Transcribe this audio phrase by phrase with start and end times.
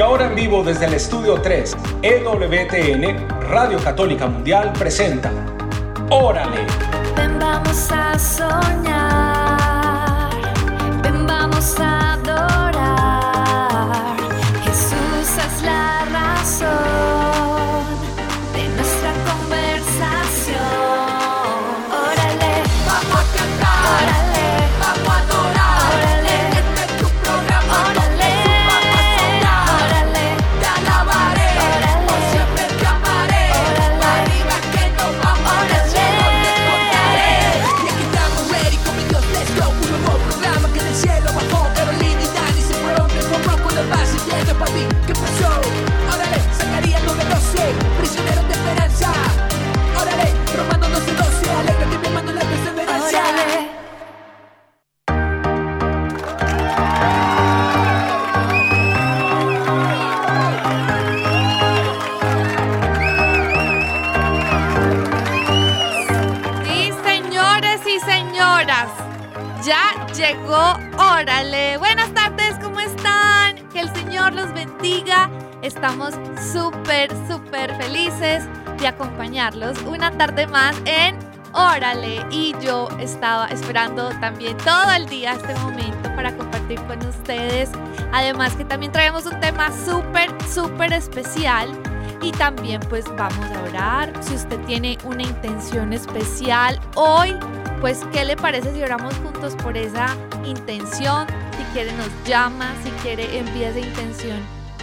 [0.00, 5.30] Y ahora en vivo desde el estudio 3, EWTN, Radio Católica Mundial presenta
[6.08, 6.64] Órale.
[7.14, 9.60] Ven, vamos a soñar.
[11.02, 12.59] Ven, vamos a adorar.
[69.70, 71.76] Ya llegó Órale.
[71.76, 73.54] Buenas tardes, ¿cómo están?
[73.68, 75.30] Que el Señor los bendiga.
[75.62, 76.12] Estamos
[76.52, 78.42] súper, súper felices
[78.80, 81.16] de acompañarlos una tarde más en
[81.52, 82.26] Órale.
[82.32, 87.70] Y yo estaba esperando también todo el día este momento para compartir con ustedes.
[88.12, 91.70] Además que también traemos un tema súper, súper especial.
[92.20, 94.12] Y también pues vamos a orar.
[94.20, 97.36] Si usted tiene una intención especial hoy,
[97.80, 101.26] pues ¿qué le parece si oramos juntos por esa intención?
[101.56, 104.38] Si quiere nos llama, si quiere envía esa intención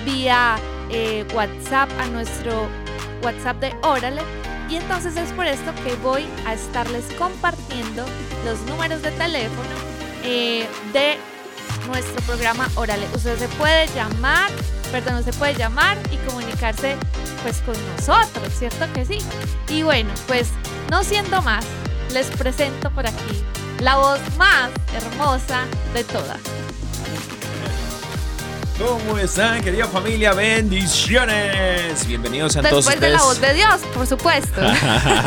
[0.06, 0.58] vía
[0.90, 2.68] eh, WhatsApp a nuestro
[3.24, 4.22] WhatsApp de Órale.
[4.70, 8.06] Y entonces es por esto que voy a estarles compartiendo
[8.44, 9.70] los números de teléfono
[10.24, 11.18] eh, de
[11.88, 13.06] nuestro programa Órale.
[13.16, 14.50] Usted se puede llamar,
[14.92, 16.96] perdón, usted puede llamar y comunicarse
[17.44, 19.20] pues con nosotros, ¿cierto que sí?
[19.70, 20.50] Y bueno, pues
[20.92, 21.66] no siendo más,
[22.18, 23.44] les presento por aquí
[23.80, 26.40] la voz más hermosa de todas.
[28.80, 30.34] ¿Cómo están, querida familia?
[30.34, 32.08] Bendiciones.
[32.08, 33.14] Bienvenidos a todos Después de ustedes.
[33.20, 34.62] la voz de Dios, por supuesto.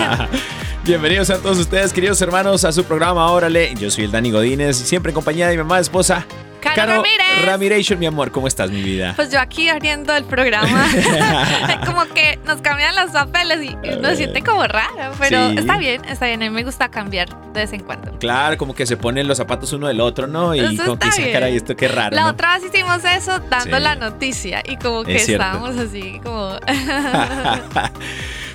[0.84, 3.72] Bienvenidos a todos ustedes, queridos hermanos, a su programa Órale.
[3.76, 6.26] Yo soy el Dani Godínez siempre en compañía de mi mamá, esposa,
[6.60, 7.44] Caro Ramírez.
[7.44, 8.30] Ramiration, mi amor.
[8.30, 9.12] ¿Cómo estás, mi vida?
[9.16, 10.86] Pues yo aquí abriendo el programa,
[11.86, 15.56] como que nos cambian los papeles y uno se siente como raro, pero Sí.
[15.58, 18.12] está bien, está bien, a mí me gusta cambiar de vez en cuando.
[18.18, 20.54] Claro, como que se ponen los zapatos uno del otro, ¿no?
[20.54, 21.32] Y Eso como que bien.
[21.32, 22.14] caray, esto qué raro.
[22.14, 22.28] La ¿no?
[22.30, 23.82] otra vez hicimos eso dando Sí.
[23.82, 26.56] la noticia y como que Es estábamos así como...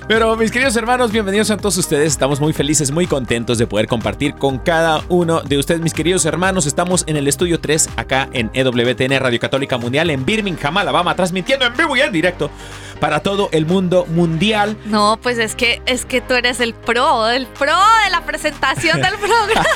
[0.08, 2.12] Pero mis queridos hermanos, bienvenidos a todos ustedes.
[2.12, 6.24] Estamos muy felices, muy contentos de poder compartir con cada uno de ustedes, mis queridos
[6.26, 6.64] hermanos.
[6.66, 11.66] Estamos en el estudio 3, acá en EWTN Radio Católica Mundial, en Birmingham, Alabama, transmitiendo
[11.66, 12.52] en vivo y en directo
[13.00, 14.76] para todo el mundo mundial.
[14.86, 19.00] No, pues es que es que tú eres el pro, el pro de la presentación
[19.00, 19.66] del programa.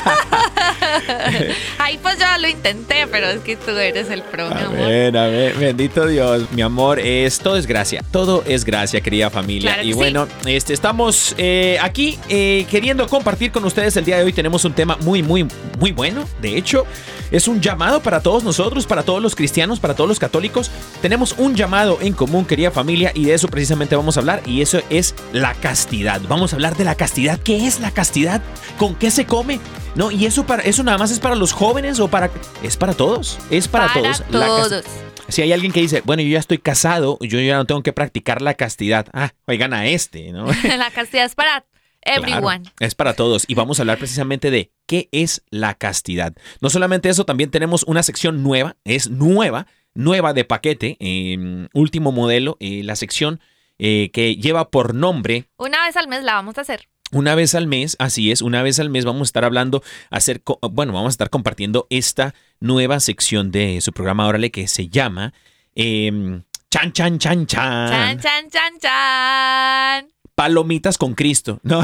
[1.77, 4.77] Ahí pues yo lo intenté, pero es que tú eres el pro, mi amor.
[4.77, 9.29] ver, a ver, bendito Dios, mi amor, es todo es gracia, todo es gracia, querida
[9.29, 9.73] familia.
[9.73, 9.99] Claro y sí.
[10.25, 14.33] Bueno, este, estamos eh, aquí eh, queriendo compartir con ustedes el día de hoy.
[14.33, 15.47] Tenemos un tema muy, muy,
[15.79, 16.25] muy bueno.
[16.41, 16.85] De hecho,
[17.31, 20.71] es un llamado para todos nosotros, para todos los cristianos, para todos los católicos.
[21.01, 24.41] Tenemos un llamado en común, querida familia, y de eso precisamente vamos a hablar.
[24.45, 26.21] Y eso es la castidad.
[26.27, 27.39] Vamos a hablar de la castidad.
[27.39, 28.41] ¿Qué es la castidad?
[28.77, 29.59] ¿Con qué se come?
[29.95, 32.29] No, y eso para eso nada más es para los jóvenes o para
[32.63, 34.23] es para todos, es para, todos.
[34.29, 34.83] La cast- todos.
[35.27, 37.93] Si hay alguien que dice, bueno, yo ya estoy casado, yo ya no tengo que
[37.93, 39.07] practicar la castidad.
[39.13, 40.45] Ah, oigan a este, ¿no?
[40.77, 41.65] la castidad es para
[42.01, 42.61] everyone.
[42.61, 43.45] Claro, es para todos.
[43.47, 46.33] Y vamos a hablar precisamente de qué es la castidad.
[46.59, 52.11] No solamente eso, también tenemos una sección nueva, es nueva, nueva de paquete, eh, último
[52.11, 53.39] modelo, eh, la sección
[53.83, 56.87] eh, que lleva por nombre Una vez al mes la vamos a hacer.
[57.11, 60.41] Una vez al mes, así es, una vez al mes vamos a estar hablando, hacer,
[60.71, 65.33] bueno, vamos a estar compartiendo esta nueva sección de su programa Órale que se llama
[65.75, 67.89] em, Chan Chan Chan Chan.
[67.89, 70.07] Chan, chan, chan, chan.
[70.35, 71.59] Palomitas con Cristo.
[71.63, 71.81] No.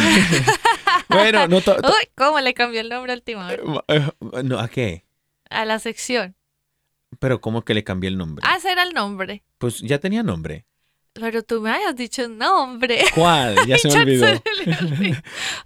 [1.10, 3.84] bueno, no, to- to- Uy, ¿cómo le cambió el nombre a última hora?
[3.90, 4.10] eh,
[4.44, 5.06] no, ¿a qué?
[5.50, 6.36] A la sección.
[7.20, 8.46] Pero ¿cómo que le cambié el nombre?
[8.48, 9.44] Ah, ese era el nombre.
[9.58, 10.66] Pues ya tenía nombre.
[11.20, 13.04] Pero tú me habías dicho un nombre.
[13.14, 13.56] ¿Cuál?
[13.68, 14.26] Ya se me olvidó.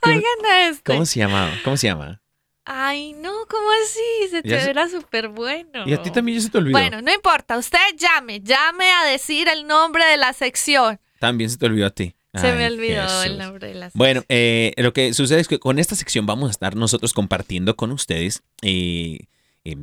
[0.03, 0.23] Oigan
[0.69, 0.93] este.
[0.93, 1.51] ¿Cómo se llama?
[1.63, 2.21] ¿Cómo se llama?
[2.63, 4.29] Ay, no, ¿cómo así?
[4.29, 5.83] Se te era súper bueno.
[5.87, 6.77] Y a ti también ya se te olvidó.
[6.77, 10.99] Bueno, no importa, usted llame, llame a decir el nombre de la sección.
[11.19, 12.15] También se te olvidó a ti.
[12.33, 13.99] Se me olvidó el nombre de la sección.
[13.99, 17.75] Bueno, eh, lo que sucede es que con esta sección vamos a estar nosotros compartiendo
[17.75, 19.19] con ustedes eh,
[19.65, 19.75] eh,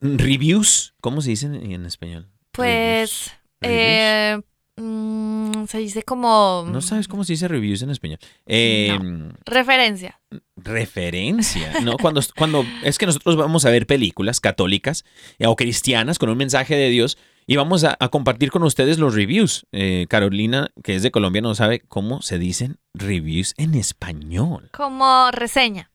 [0.00, 0.94] reviews.
[1.00, 2.28] ¿Cómo se dicen en español?
[2.52, 4.44] Pues, Reviews.
[4.78, 8.18] Mm, se dice como ¿No sabes cómo se dice reviews en español?
[8.46, 8.98] Eh,
[9.44, 10.20] referencia.
[10.56, 11.96] Referencia, ¿no?
[11.98, 15.04] Cuando, cuando es que nosotros vamos a ver películas católicas
[15.38, 18.98] eh, o cristianas con un mensaje de Dios y vamos a, a compartir con ustedes
[18.98, 19.66] los reviews.
[19.72, 24.68] Eh, Carolina, que es de Colombia, no sabe cómo se dicen reviews en español.
[24.72, 25.90] Como reseña.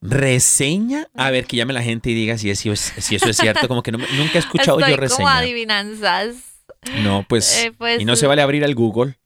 [0.00, 1.08] ¿Reseña?
[1.14, 3.36] A ver, que llame la gente y diga si, es- si, es- si eso es
[3.36, 3.66] cierto.
[3.66, 5.38] Como que no nunca he escuchado Estoy yo como reseña.
[5.38, 6.47] adivinanzas.
[7.02, 9.16] No, pues, Eh, pues, y no se vale abrir al Google.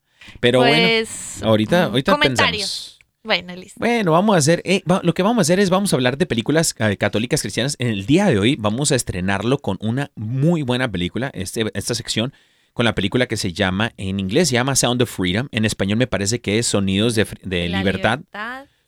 [0.41, 2.99] Pero bueno, pues, ahorita, ahorita pensamos.
[3.25, 3.79] Bueno, listo.
[3.79, 6.19] Bueno, vamos a hacer, eh, va- lo que vamos a hacer es vamos a hablar
[6.19, 7.77] de películas eh, católicas cristianas.
[7.79, 11.95] En el día de hoy vamos a estrenarlo con una muy buena película, este, esta
[11.95, 12.33] sección,
[12.73, 15.99] con la película que se llama, en inglés se llama Sound of Freedom, en español
[15.99, 18.21] me parece que es Sonidos de, de libertad.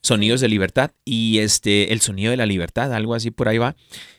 [0.05, 3.75] Sonidos de Libertad y este, El Sonido de la Libertad, algo así por ahí va.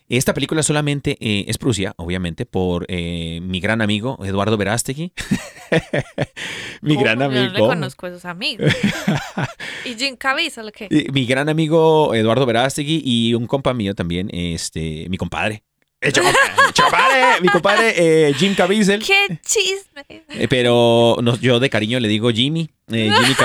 [0.10, 5.14] Esta película solamente eh, es producida, obviamente, por eh, mi gran amigo Eduardo Verástegui.
[6.82, 7.68] mi gran Yo no amigo.
[7.68, 8.72] conozco a esos amigos.
[9.86, 11.08] ¿Y Jim Caviezel qué?
[11.14, 15.64] Mi gran amigo Eduardo Verástegui y un compa mío también, este, mi compadre.
[16.14, 17.94] Compadre, mi compadre
[18.30, 19.04] eh, Jim Caviezel.
[19.04, 20.24] ¡Qué chisme!
[20.30, 22.70] Eh, pero no- yo de cariño le digo Jimmy.
[22.92, 23.36] eh, Jimmy,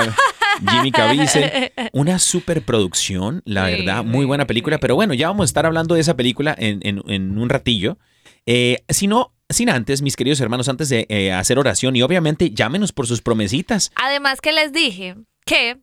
[0.69, 1.71] Jimmy Caviezel.
[1.93, 4.79] Una superproducción, la Sí, verdad, muy buena película.
[4.79, 7.97] Pero bueno, ya vamos a estar hablando de esa película en, en- en un ratillo.
[8.45, 12.51] Eh, si no, sin antes, mis queridos hermanos, antes de eh, hacer oración y obviamente
[12.51, 13.91] llámenos por sus promesitas.
[13.95, 15.15] Además que les dije
[15.45, 15.79] que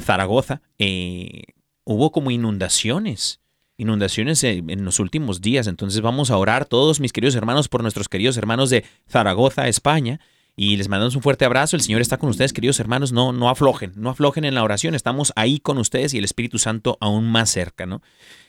[0.00, 1.42] Zaragoza, eh,
[1.84, 3.38] hubo como inundaciones.
[3.78, 5.66] Inundaciones en los últimos días.
[5.66, 10.20] Entonces vamos a orar todos, mis queridos hermanos, por nuestros queridos hermanos de Zaragoza, España.
[10.54, 11.76] Y les mandamos un fuerte abrazo.
[11.76, 13.10] El Señor está con ustedes, queridos hermanos.
[13.12, 14.94] No, no aflojen, no aflojen en la oración.
[14.94, 18.02] Estamos ahí con ustedes y el Espíritu Santo aún más cerca, ¿no?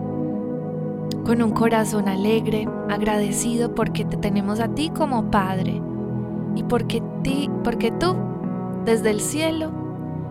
[1.24, 5.80] con un corazón alegre, agradecido porque te tenemos a ti como Padre
[6.56, 8.16] y porque ti, porque tú
[8.84, 9.70] desde el cielo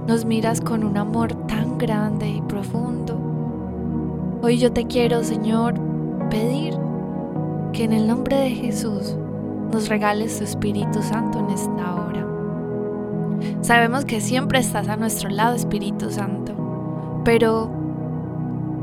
[0.10, 3.18] nos miras con un amor tan grande y profundo.
[4.42, 5.76] Hoy yo te quiero, Señor,
[6.30, 6.78] pedir
[7.72, 9.16] que en el nombre de Jesús
[9.74, 12.28] nos regales tu Espíritu Santo en esta hora.
[13.62, 17.72] Sabemos que siempre estás a nuestro lado, Espíritu Santo, pero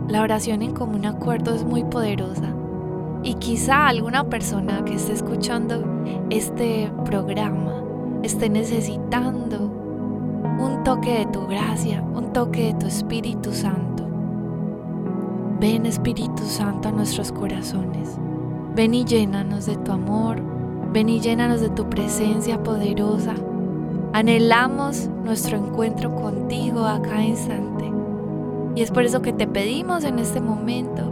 [0.08, 2.52] la oración en común acuerdo es muy poderosa
[3.22, 5.84] y quizá alguna persona que esté escuchando
[6.30, 7.84] este programa
[8.22, 9.70] esté necesitando
[10.58, 14.06] un toque de tu gracia, un toque de tu Espíritu Santo.
[15.60, 18.18] Ven Espíritu Santo a nuestros corazones.
[18.74, 20.49] Ven y llénanos de tu amor.
[20.92, 23.34] Ven y llénanos de tu presencia poderosa.
[24.12, 27.92] Anhelamos nuestro encuentro contigo a cada instante.
[28.74, 31.02] Y es por eso que te pedimos en este momento,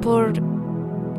[0.00, 0.32] por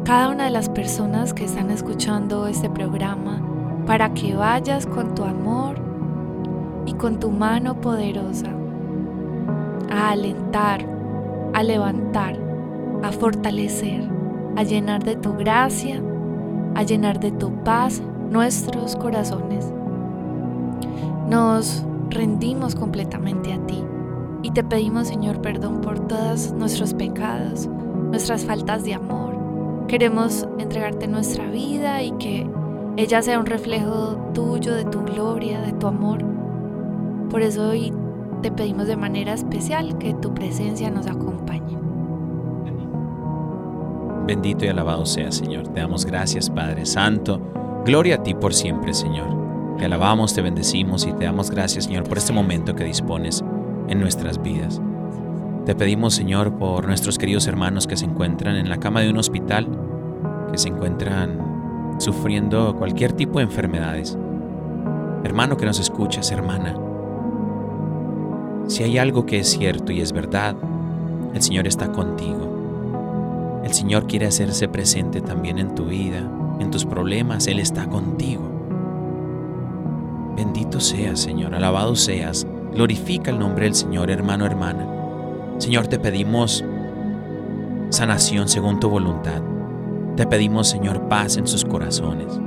[0.03, 3.41] cada una de las personas que están escuchando este programa,
[3.85, 5.77] para que vayas con tu amor
[6.85, 8.49] y con tu mano poderosa
[9.89, 10.85] a alentar,
[11.53, 12.37] a levantar,
[13.03, 14.09] a fortalecer,
[14.57, 16.01] a llenar de tu gracia,
[16.75, 19.71] a llenar de tu paz nuestros corazones.
[21.29, 23.83] Nos rendimos completamente a ti
[24.41, 27.67] y te pedimos, Señor, perdón por todos nuestros pecados,
[28.09, 29.37] nuestras faltas de amor.
[29.87, 32.49] Queremos entregarte nuestra vida y que
[32.97, 36.23] ella sea un reflejo tuyo, de tu gloria, de tu amor.
[37.29, 37.93] Por eso hoy
[38.41, 41.77] te pedimos de manera especial que tu presencia nos acompañe.
[44.25, 45.67] Bendito y alabado sea, Señor.
[45.67, 47.41] Te damos gracias, Padre Santo.
[47.85, 49.75] Gloria a ti por siempre, Señor.
[49.77, 53.43] Te alabamos, te bendecimos y te damos gracias, Señor, por este momento que dispones
[53.89, 54.81] en nuestras vidas.
[55.65, 59.17] Te pedimos, Señor, por nuestros queridos hermanos que se encuentran en la cama de un
[59.17, 59.67] hospital,
[60.51, 64.17] que se encuentran sufriendo cualquier tipo de enfermedades.
[65.23, 66.77] Hermano que nos escuchas, hermana,
[68.67, 70.55] si hay algo que es cierto y es verdad,
[71.33, 72.52] el Señor está contigo.
[73.63, 76.29] El Señor quiere hacerse presente también en tu vida,
[76.59, 78.43] en tus problemas, Él está contigo.
[80.35, 84.85] Bendito seas, Señor, alabado seas, glorifica el nombre del Señor, hermano, hermana.
[85.59, 86.63] Señor, te pedimos
[87.89, 89.41] sanación según tu voluntad.
[90.17, 92.39] Te pedimos, Señor, paz en sus corazones.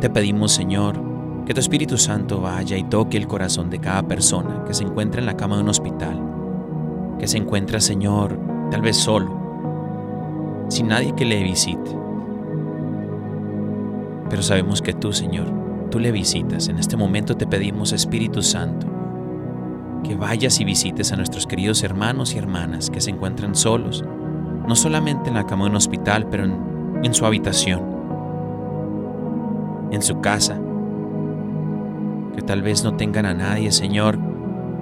[0.00, 1.00] Te pedimos, Señor,
[1.46, 5.20] que tu Espíritu Santo vaya y toque el corazón de cada persona que se encuentra
[5.20, 6.20] en la cama de un hospital,
[7.18, 8.38] que se encuentra, Señor,
[8.70, 9.43] tal vez solo,
[10.68, 11.96] sin nadie que le visite.
[14.30, 15.46] Pero sabemos que tú, Señor,
[15.90, 16.68] tú le visitas.
[16.68, 18.86] En este momento te pedimos, Espíritu Santo,
[20.02, 24.04] que vayas y visites a nuestros queridos hermanos y hermanas que se encuentran solos,
[24.66, 27.82] no solamente en la cama de un hospital, pero en, en su habitación,
[29.90, 30.60] en su casa,
[32.34, 34.18] que tal vez no tengan a nadie, Señor,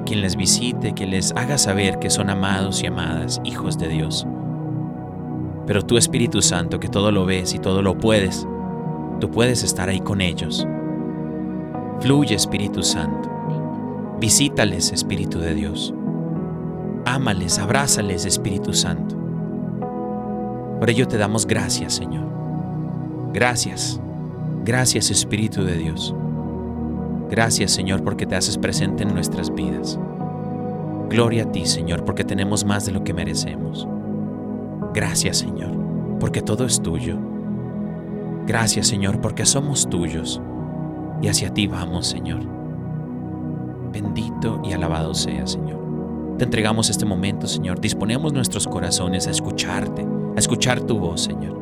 [0.06, 4.26] quien les visite, que les haga saber que son amados y amadas, hijos de Dios.
[5.66, 8.46] Pero tú, Espíritu Santo, que todo lo ves y todo lo puedes,
[9.20, 10.66] tú puedes estar ahí con ellos.
[12.00, 13.30] Fluye, Espíritu Santo.
[14.18, 15.94] Visítales, Espíritu de Dios.
[17.04, 19.16] Ámales, abrázales, Espíritu Santo.
[20.80, 22.26] Por ello te damos gracias, Señor.
[23.32, 24.00] Gracias.
[24.64, 26.14] Gracias, Espíritu de Dios.
[27.30, 29.98] Gracias, Señor, porque te haces presente en nuestras vidas.
[31.08, 33.86] Gloria a ti, Señor, porque tenemos más de lo que merecemos.
[34.94, 35.70] Gracias, Señor,
[36.20, 37.18] porque todo es tuyo.
[38.46, 40.40] Gracias, Señor, porque somos tuyos
[41.22, 42.40] y hacia ti vamos, Señor.
[43.92, 45.80] Bendito y alabado sea, Señor.
[46.38, 47.80] Te entregamos este momento, Señor.
[47.80, 51.60] Disponemos nuestros corazones a escucharte, a escuchar tu voz, Señor.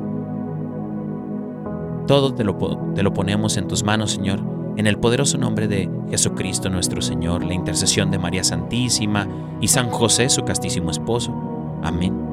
[2.07, 2.57] Todo te lo,
[2.95, 4.41] te lo ponemos en tus manos, Señor,
[4.77, 9.29] en el poderoso nombre de Jesucristo nuestro Señor, la intercesión de María Santísima
[9.61, 11.35] y San José, su castísimo esposo.
[11.83, 12.30] Amén.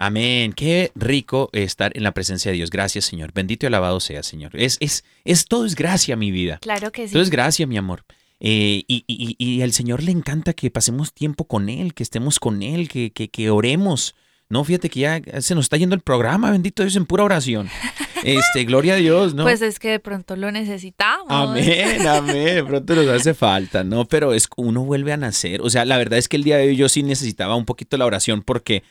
[0.00, 0.54] Amén.
[0.54, 2.70] Qué rico estar en la presencia de Dios.
[2.70, 3.34] Gracias, Señor.
[3.34, 4.52] Bendito y alabado sea, Señor.
[4.54, 6.58] Es, es, es todo es gracia, mi vida.
[6.62, 7.12] Claro que sí.
[7.12, 8.06] Todo es gracia, mi amor.
[8.40, 12.40] Eh, y, y, y al Señor le encanta que pasemos tiempo con Él, que estemos
[12.40, 14.14] con Él, que, que, que oremos.
[14.48, 17.68] No, fíjate que ya se nos está yendo el programa, bendito Dios, en pura oración.
[18.22, 19.44] Este, gloria a Dios, ¿no?
[19.44, 21.24] Pues es que de pronto lo necesitamos.
[21.30, 22.56] Amén, amén.
[22.56, 24.04] De pronto nos hace falta, ¿no?
[24.04, 25.62] Pero es uno vuelve a nacer.
[25.62, 27.96] O sea, la verdad es que el día de hoy yo sí necesitaba un poquito
[27.96, 28.82] la oración porque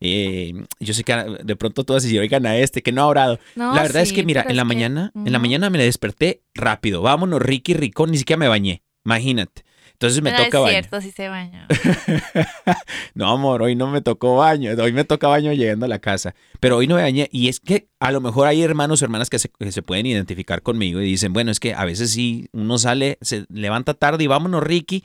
[0.00, 3.38] eh, yo sé que de pronto todas se oigan a este que no ha orado.
[3.56, 5.78] No, la verdad es que, mira, en la es que- mañana, en la mañana me
[5.78, 7.02] desperté rápido.
[7.02, 8.82] Vámonos, Ricky Ricón, ni siquiera me bañé.
[9.04, 9.64] Imagínate.
[9.92, 10.68] Entonces me no toca es baño.
[10.70, 11.66] cierto, sí se baña.
[13.14, 14.70] No, amor, hoy no me tocó baño.
[14.80, 16.34] Hoy me toca baño llegando a la casa.
[16.60, 17.28] Pero hoy no me bañé.
[17.32, 20.06] Y es que a lo mejor hay hermanos o hermanas que se, que se pueden
[20.06, 24.22] identificar conmigo y dicen, bueno, es que a veces sí, uno sale, se levanta tarde
[24.24, 25.04] y vámonos, Ricky.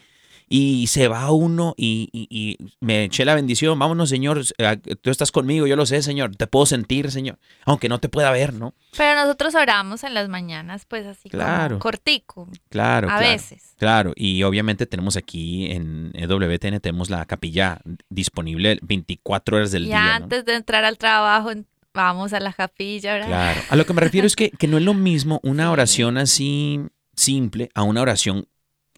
[0.55, 3.79] Y se va uno y, y- y me eché la bendición.
[3.79, 4.39] Vámonos, Señor.
[4.59, 6.35] eh, Tú estás conmigo, yo lo sé, Señor.
[6.35, 7.39] Te puedo sentir, Señor.
[7.65, 8.75] Aunque no te pueda ver, ¿no?
[8.95, 11.79] Pero nosotros oramos en las mañanas, pues así Claro.
[11.79, 13.31] como cortico, Claro, a claro.
[13.33, 13.73] veces.
[13.79, 19.87] Claro, y obviamente tenemos aquí en EWTN, tenemos la capilla disponible 24 horas del y
[19.87, 20.19] día.
[20.19, 20.25] ¿no?
[20.25, 21.49] antes de entrar al trabajo,
[21.95, 23.13] vamos a la capilla.
[23.13, 23.27] ¿verdad?
[23.27, 23.61] Claro.
[23.71, 26.79] A lo que me refiero es que, que no es lo mismo una oración así
[27.15, 28.47] simple a una oración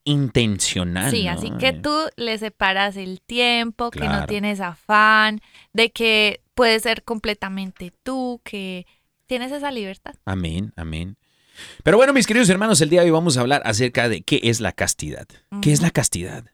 [0.05, 1.12] intencional.
[1.12, 1.31] Sí, ¿no?
[1.31, 5.41] así que Eh, tú le separas el tiempo, que no tienes afán,
[5.74, 8.85] de que puedes ser completamente tú, que
[9.27, 10.15] tienes esa libertad.
[10.25, 11.17] Amén, amén.
[11.83, 14.39] Pero bueno, mis queridos hermanos, el día de hoy vamos a hablar acerca de qué
[14.43, 15.27] es la castidad.
[15.62, 16.45] ¿Qué es la castidad?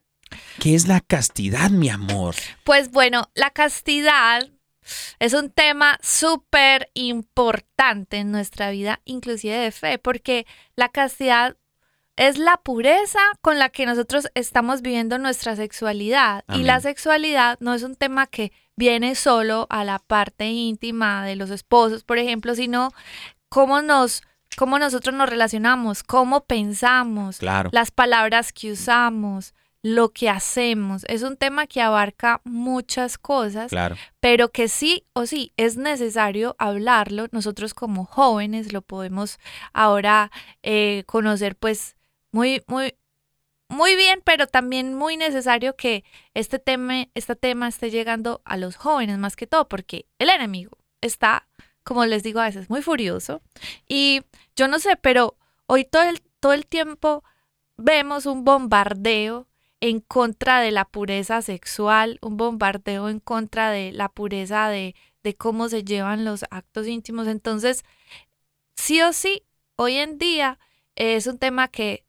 [0.60, 2.36] ¿Qué es la castidad, mi amor?
[2.64, 4.48] Pues bueno, la castidad
[5.20, 11.58] es un tema súper importante en nuestra vida, inclusive de fe, porque la castidad
[12.18, 16.44] es la pureza con la que nosotros estamos viviendo nuestra sexualidad.
[16.54, 21.36] Y la sexualidad no es un tema que viene solo a la parte íntima de
[21.36, 22.92] los esposos, por ejemplo, sino
[23.50, 24.24] cómo nos
[24.58, 27.70] cómo nosotros nos relacionamos, cómo pensamos, Claro.
[27.72, 31.06] las palabras que usamos, lo que hacemos.
[31.08, 33.96] Es un tema que abarca muchas cosas, Claro.
[34.20, 37.28] pero que sí o sí es necesario hablarlo.
[37.32, 39.40] Nosotros como jóvenes lo podemos
[39.74, 40.32] ahora
[40.64, 41.96] eh, conocer pues
[42.32, 42.96] muy, muy,
[43.70, 48.76] muy bien, pero también muy necesario que este tema, este tema esté llegando a los
[48.76, 51.48] jóvenes más que todo, porque el enemigo está,
[51.84, 53.42] como les digo a veces, muy furioso.
[53.88, 54.24] Y
[54.56, 57.24] yo no sé, pero hoy todo el, todo el tiempo
[57.78, 59.48] vemos un bombardeo
[59.80, 65.36] en contra de la pureza sexual, un bombardeo en contra de la pureza de, de
[65.36, 67.28] cómo se llevan los actos íntimos.
[67.28, 67.84] Entonces,
[68.76, 69.44] sí o sí,
[69.76, 70.60] hoy en día
[70.96, 72.06] es un tema que,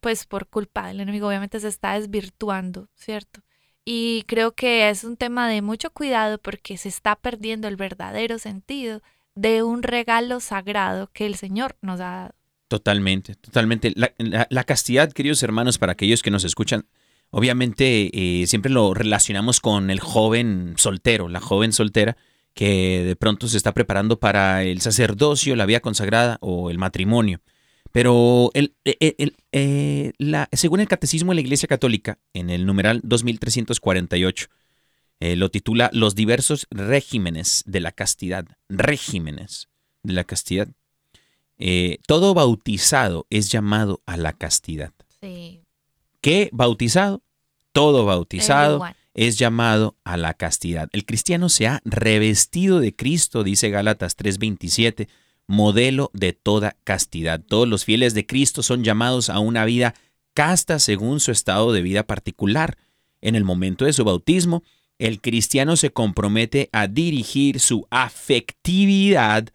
[0.00, 3.40] pues por culpa del enemigo, obviamente se está desvirtuando, ¿cierto?
[3.84, 8.38] Y creo que es un tema de mucho cuidado porque se está perdiendo el verdadero
[8.38, 9.00] sentido
[9.34, 12.34] de un regalo sagrado que el Señor nos ha dado.
[12.68, 13.92] Totalmente, totalmente.
[13.96, 14.12] La,
[14.50, 16.86] la- castidad, queridos hermanos, para aquellos que nos escuchan,
[17.30, 18.10] obviamente
[18.42, 22.16] eh, siempre lo relacionamos con el joven soltero, la joven soltera
[22.54, 27.40] que de pronto se está preparando para el sacerdocio, la vida consagrada o el matrimonio.
[27.92, 32.66] Pero el, el- el- eh, la- según el Catecismo de la Iglesia Católica, en el
[32.66, 34.46] numeral 2348,
[35.20, 38.46] eh, lo titula Los diversos regímenes de la castidad.
[38.68, 39.68] Regímenes
[40.02, 40.68] de la castidad.
[41.58, 44.92] Eh, todo bautizado es llamado a la castidad.
[45.20, 45.60] Sí.
[46.22, 47.22] ¿Qué bautizado?
[47.72, 48.78] Todo bautizado
[49.14, 50.88] es llamado a la castidad.
[50.92, 55.08] El cristiano se ha revestido de Cristo, dice Gálatas 3:27,
[55.50, 57.40] modelo de toda castidad.
[57.40, 59.94] Todos los fieles de Cristo son llamados a una vida
[60.32, 62.78] casta según su estado de vida particular.
[63.20, 64.62] En el momento de su bautismo,
[64.98, 69.48] el cristiano se compromete a dirigir su afectividad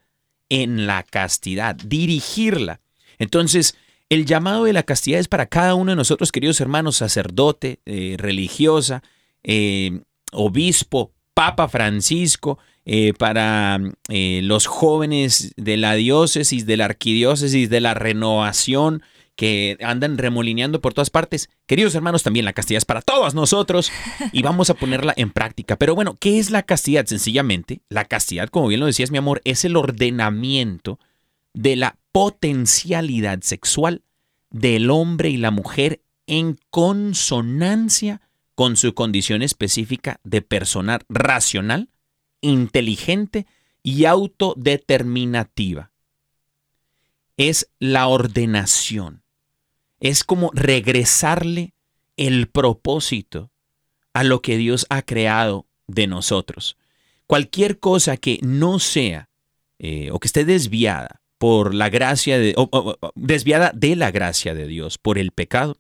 [0.50, 2.82] en la castidad, dirigirla.
[3.18, 3.78] Entonces,
[4.10, 8.16] el llamado de la castidad es para cada uno de nosotros, queridos hermanos, sacerdote, eh,
[8.20, 9.02] religiosa,
[9.44, 10.02] eh,
[10.34, 17.82] obispo, Papa Francisco, eh, para eh, los jóvenes de la diócesis, de la arquidiócesis, de
[17.82, 19.02] la renovación,
[19.36, 21.50] que andan remolineando por todas partes.
[21.66, 23.92] Queridos hermanos, también la castidad es para todos nosotros
[24.32, 25.76] y vamos a ponerla en práctica.
[25.76, 27.06] Pero bueno, ¿qué es la castidad?
[27.06, 31.00] Sencillamente, la castidad, como bien lo decías mi amor, es el ordenamiento
[31.54, 34.04] de la potencialidad sexual
[34.52, 38.22] del hombre y la mujer en consonancia
[38.56, 41.90] con su condición específica de persona racional,
[42.42, 43.46] inteligente
[43.84, 45.92] y autodeterminativa.
[47.38, 49.24] Es la ordenación.
[50.00, 51.74] Es como regresarle
[52.18, 53.52] el propósito
[54.14, 56.78] a lo que Dios ha creado de nosotros.
[57.28, 59.30] Cualquier cosa que no sea
[59.80, 64.68] eh, o que esté desviada por la gracia de, o- desviada de la gracia de
[64.68, 65.78] Dios por el pecado,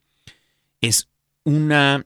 [0.81, 1.07] es
[1.45, 2.05] una,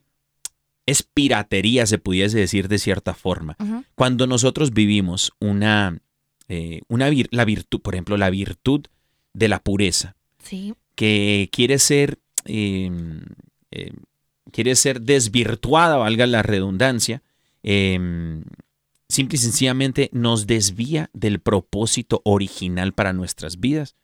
[0.89, 3.55] es piratería, se pudiese decir de cierta forma.
[3.95, 5.99] Cuando nosotros vivimos una,
[6.47, 8.85] eh, una vir- la virtud, por ejemplo, la virtud
[9.33, 10.73] de la pureza, Sí.
[10.95, 12.89] que quiere ser, eh,
[13.71, 13.91] eh,
[14.51, 17.21] quiere ser desvirtuada, valga la redundancia,
[17.63, 18.41] eh,
[19.07, 23.95] simple y sencillamente nos desvía del propósito original para nuestras vidas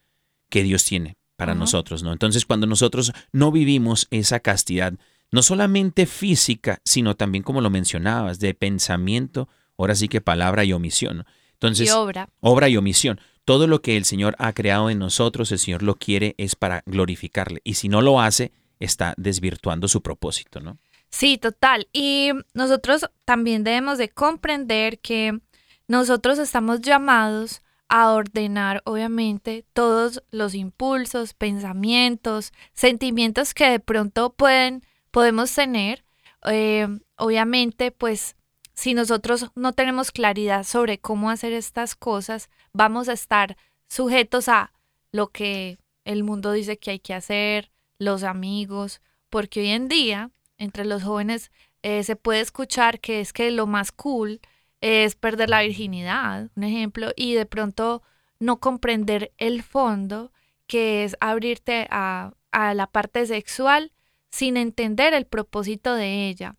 [0.50, 2.14] que Dios tiene para nosotros, ¿no?
[2.14, 4.94] Entonces, cuando nosotros no vivimos esa castidad,
[5.32, 10.74] no solamente física, sino también, como lo mencionabas, de pensamiento, ahora sí que palabra y
[10.74, 11.18] omisión.
[11.18, 11.26] ¿no?
[11.54, 12.30] Entonces, y obra.
[12.42, 13.20] obra y omisión.
[13.44, 16.82] Todo lo que el Señor ha creado en nosotros, el Señor lo quiere es para
[16.86, 17.62] glorificarle.
[17.64, 20.78] Y si no lo hace, está desvirtuando su propósito, ¿no?
[21.10, 21.88] Sí, total.
[21.94, 25.40] Y nosotros también debemos de comprender que
[25.88, 34.84] nosotros estamos llamados a ordenar, obviamente, todos los impulsos, pensamientos, sentimientos que de pronto pueden,
[35.16, 36.04] podemos tener.
[36.46, 38.36] Eh, obviamente, pues,
[38.74, 43.56] si nosotros no tenemos claridad sobre cómo hacer estas cosas, vamos a estar
[43.88, 44.74] sujetos a
[45.14, 50.32] lo que el mundo dice que hay que hacer, los amigos, porque hoy en día
[50.58, 51.50] entre los jóvenes
[51.82, 54.42] eh, se puede escuchar que es que lo más cool
[54.82, 58.04] es perder la virginidad, un ejemplo, y de pronto
[58.40, 60.34] no comprender el fondo,
[60.68, 63.94] que es abrirte a, a la parte sexual
[64.36, 66.58] sin entender el propósito de ella.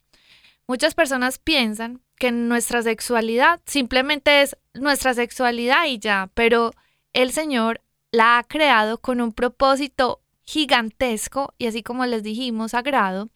[0.66, 6.70] Muchas personas piensan que nuestra sexualidad simplemente es nuestra sexualidad y ya, pero
[7.12, 13.28] el Señor la ha creado con un propósito gigantesco y así como les dijimos, sagrado,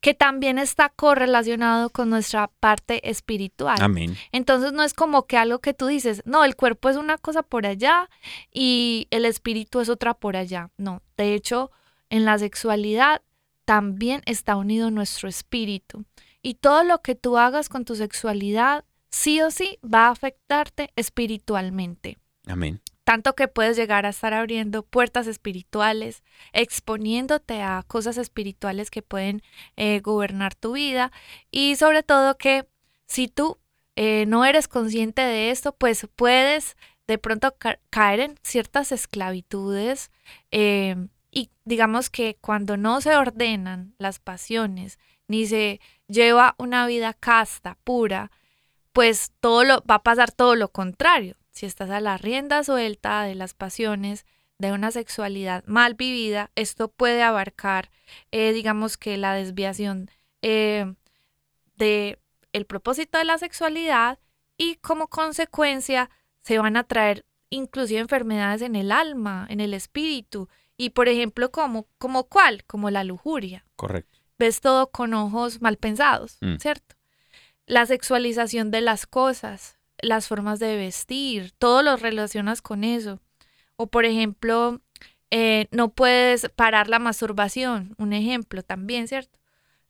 [0.00, 3.78] que también está correlacionado con nuestra parte espiritual.
[3.80, 4.16] Amén.
[4.32, 7.44] Entonces no es como que algo que tú dices, no, el cuerpo es una cosa
[7.44, 8.10] por allá
[8.52, 10.70] y el espíritu es otra por allá.
[10.78, 11.70] No, de hecho,
[12.10, 13.22] en la sexualidad
[13.64, 16.04] también está unido nuestro espíritu.
[16.42, 20.90] Y todo lo que tú hagas con tu sexualidad, sí o sí, va a afectarte
[20.96, 22.18] espiritualmente.
[22.46, 22.80] Amén.
[23.04, 26.22] Tanto que puedes llegar a estar abriendo puertas espirituales,
[26.52, 29.42] exponiéndote a cosas espirituales que pueden
[29.76, 31.12] eh, gobernar tu vida
[31.50, 32.66] y sobre todo que
[33.06, 33.58] si tú
[33.96, 40.10] eh, no eres consciente de esto, pues puedes de pronto ca caer en ciertas esclavitudes
[40.50, 40.96] eh,
[41.34, 47.76] y digamos que cuando no se ordenan las pasiones ni se lleva una vida casta,
[47.84, 48.30] pura,
[48.92, 51.36] pues todo lo va a pasar todo lo contrario.
[51.50, 54.24] Si estás a la rienda suelta de las pasiones,
[54.58, 57.90] de una sexualidad mal vivida, esto puede abarcar,
[58.30, 60.10] eh, digamos que la desviación
[60.42, 60.94] eh,
[61.76, 62.18] de
[62.52, 64.20] el propósito de la sexualidad
[64.56, 66.08] y como consecuencia
[66.42, 71.50] se van a traer inclusive enfermedades en el alma, en el espíritu y por ejemplo
[71.50, 73.64] como como cuál, como la lujuria.
[73.76, 74.18] Correcto.
[74.38, 76.56] Ves todo con ojos mal pensados, Mm.
[76.56, 76.96] ¿cierto?
[77.66, 83.20] La sexualización de las cosas, las formas de vestir, todo lo relacionas con eso.
[83.76, 84.80] O por ejemplo,
[85.30, 89.38] eh, no puedes parar la masturbación, un ejemplo también, ¿cierto?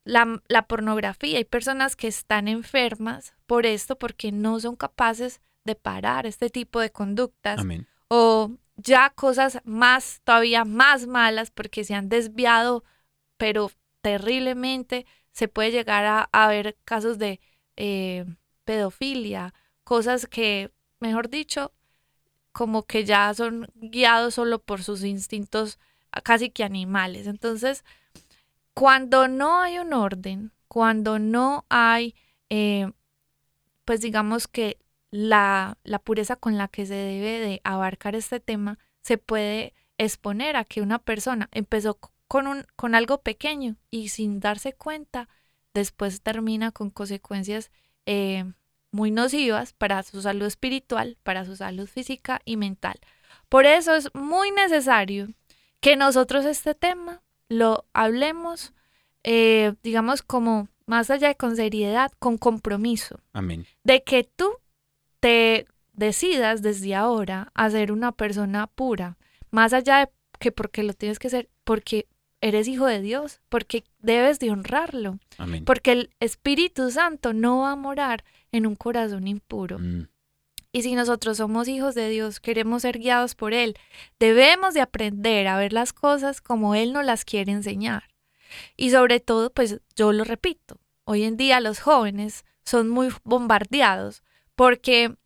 [0.04, 5.74] La, la pornografía, hay personas que están enfermas por esto porque no son capaces de
[5.74, 7.86] parar este tipo de conductas Amén.
[8.08, 12.84] o ya cosas más, todavía más malas porque se han desviado,
[13.36, 17.40] pero terriblemente se puede llegar a, a ver casos de
[17.76, 18.24] eh,
[18.64, 21.72] pedofilia, cosas que, mejor dicho,
[22.52, 25.78] como que ya son guiados solo por sus instintos
[26.12, 27.26] ah, casi que animales.
[27.26, 27.84] Entonces,
[28.74, 32.14] cuando no hay un orden, cuando no hay,
[32.50, 32.92] eh,
[33.84, 34.78] pues digamos que
[35.14, 40.56] la, la pureza con la que se debe de abarcar este tema, se puede exponer
[40.56, 45.28] a que una persona empezó con, un, con algo pequeño y sin darse cuenta,
[45.72, 47.70] después termina con consecuencias
[48.06, 48.44] eh,
[48.90, 52.98] muy nocivas para su salud espiritual, para su salud física y mental.
[53.48, 55.28] Por eso es muy necesario
[55.78, 58.72] que nosotros este tema lo hablemos,
[59.22, 63.64] eh, digamos, como más allá de con seriedad, con compromiso, Amén.
[63.84, 64.56] de que tú
[65.24, 69.16] te decidas desde ahora a ser una persona pura,
[69.50, 72.06] más allá de que porque lo tienes que ser, porque
[72.42, 75.64] eres hijo de Dios, porque debes de honrarlo, Amén.
[75.64, 79.78] porque el Espíritu Santo no va a morar en un corazón impuro.
[79.78, 80.08] Mm,
[80.72, 83.78] Y si nosotros somos hijos de Dios, queremos ser guiados por Él,
[84.20, 88.10] debemos de aprender a ver las cosas como Él nos las quiere enseñar.
[88.76, 94.22] Y sobre todo, pues yo lo repito, hoy en día los jóvenes son muy bombardeados
[94.56, 95.16] porque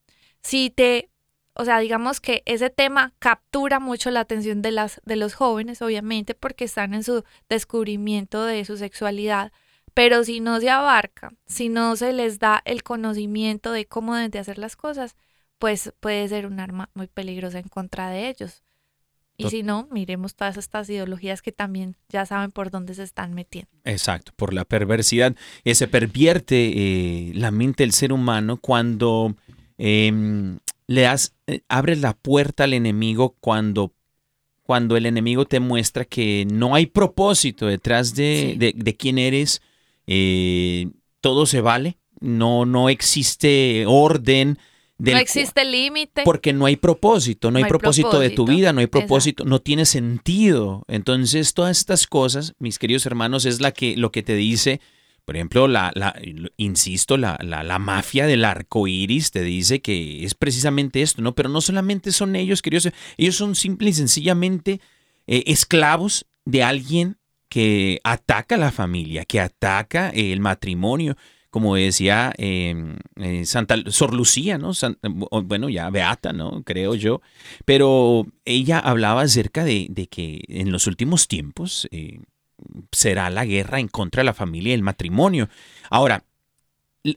[0.43, 1.11] si te,
[1.55, 5.83] o sea, digamos que ese tema captura mucho la atención de, las, de los jóvenes,
[5.83, 9.53] obviamente, porque están en su descubrimiento de su sexualidad,
[9.95, 14.31] pero si no se abarca, si no se les da el conocimiento de cómo deben
[14.31, 15.17] de hacer las cosas,
[15.59, 18.63] pues puede ser un arma muy peligrosa en contra de ellos.
[19.41, 23.35] Y si no, miremos todas estas ideologías que también ya saben por dónde se están
[23.35, 23.71] metiendo.
[23.85, 25.37] Exacto, por la perversidad.
[25.65, 29.37] Eh, se pervierte eh, la mente del ser humano cuando
[29.79, 33.93] em, le das, eh, abres la puerta al enemigo cuando,
[34.65, 38.59] cuando el enemigo te muestra que no hay propósito detrás de, Sí.
[38.59, 39.63] de- de quién eres,
[40.09, 40.89] eh,
[41.21, 44.59] todo se vale, no, no existe orden.
[44.99, 46.23] Del no existe límite.
[46.25, 49.45] porque no hay propósito, no hay, No hay propósito, de tu vida, no hay propósito,
[49.45, 50.83] no tiene sentido.
[50.89, 54.81] Entonces, todas estas cosas, mis queridos hermanos, es la que, lo que te dice,
[55.25, 56.17] por ejemplo, la, la-
[56.57, 61.35] insisto, la, la, la mafia del arco iris te dice que es precisamente esto, ¿no?
[61.35, 64.81] Pero no solamente son ellos, queridos, ellos son simple y sencillamente
[65.29, 71.17] eh, esclavos de alguien que ataca a la familia, que ataca el matrimonio,
[71.51, 74.73] como decía eh, eh, Santa Sor Lucía, ¿no?
[75.45, 76.63] Bueno, ya Beata, ¿no?
[76.63, 77.23] Creo yo.
[77.65, 82.21] Pero ella hablaba acerca de, que en los últimos tiempos eh,
[82.93, 85.49] será la guerra en contra de la familia y el matrimonio.
[85.91, 86.25] Ahora,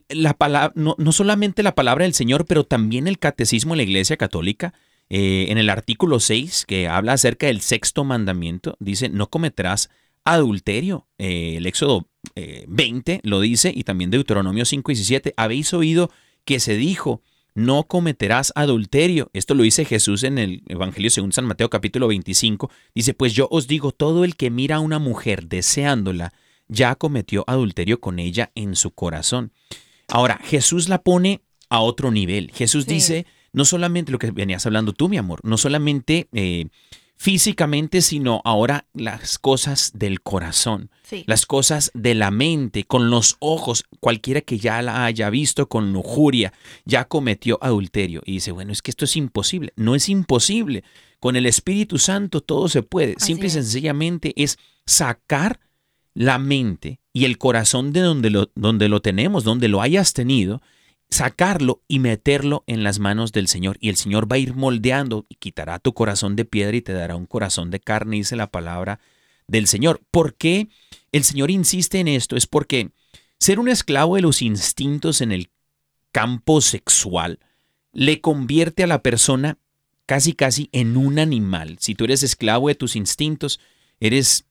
[0.08, 3.82] la palabra, no, no solamente la palabra del Señor, pero también el catecismo de la
[3.82, 4.72] Iglesia Católica,
[5.10, 9.90] eh, en el artículo 6, que habla acerca del sexto mandamiento, dice, no cometerás
[10.24, 11.06] adulterio.
[11.18, 15.34] El Éxodo eh, 20 lo dice y también Deuteronomio 5 y 17.
[15.36, 16.10] Habéis oído
[16.44, 17.22] que se dijo,
[17.54, 19.30] no cometerás adulterio.
[19.32, 22.70] Esto lo dice Jesús en el Evangelio según San Mateo capítulo 25.
[22.94, 26.32] Dice, pues yo os digo, todo el que mira a una mujer deseándola,
[26.68, 29.52] ya cometió adulterio con ella en su corazón.
[30.08, 32.50] Ahora, Jesús la pone a otro nivel.
[32.52, 32.94] Jesús Sí.
[32.94, 36.66] dice, no solamente lo que venías hablando tú, mi amor, no solamente eh,
[37.22, 41.22] físicamente, sino ahora las cosas del corazón Sí.
[41.28, 45.92] las cosas de la mente, con los ojos, cualquiera que ya la haya visto con
[45.92, 46.52] lujuria,
[46.84, 48.22] ya cometió adulterio.
[48.24, 49.72] Y dice, bueno, es que esto es imposible.
[49.76, 50.82] No es imposible.
[51.20, 53.14] Con el Espíritu Santo todo se puede.
[53.16, 55.60] Así Simple y sencillamente es sacar
[56.14, 60.60] la mente y el corazón de donde lo, donde lo tenemos, donde lo hayas tenido,
[61.12, 63.76] sacarlo y meterlo en las manos del Señor.
[63.80, 66.94] Y el Señor va a ir moldeando y quitará tu corazón de piedra y te
[66.94, 68.98] dará un corazón de carne, dice la palabra
[69.46, 70.00] del Señor.
[70.10, 70.68] ¿Por qué
[71.12, 72.34] el Señor insiste en esto?
[72.34, 72.92] Es porque
[73.38, 75.50] ser un esclavo de los instintos en el
[76.12, 77.40] campo sexual
[77.92, 79.58] le convierte a la persona
[80.06, 81.76] casi casi en un animal.
[81.78, 83.60] Si tú eres esclavo de tus instintos,
[84.00, 84.46] eres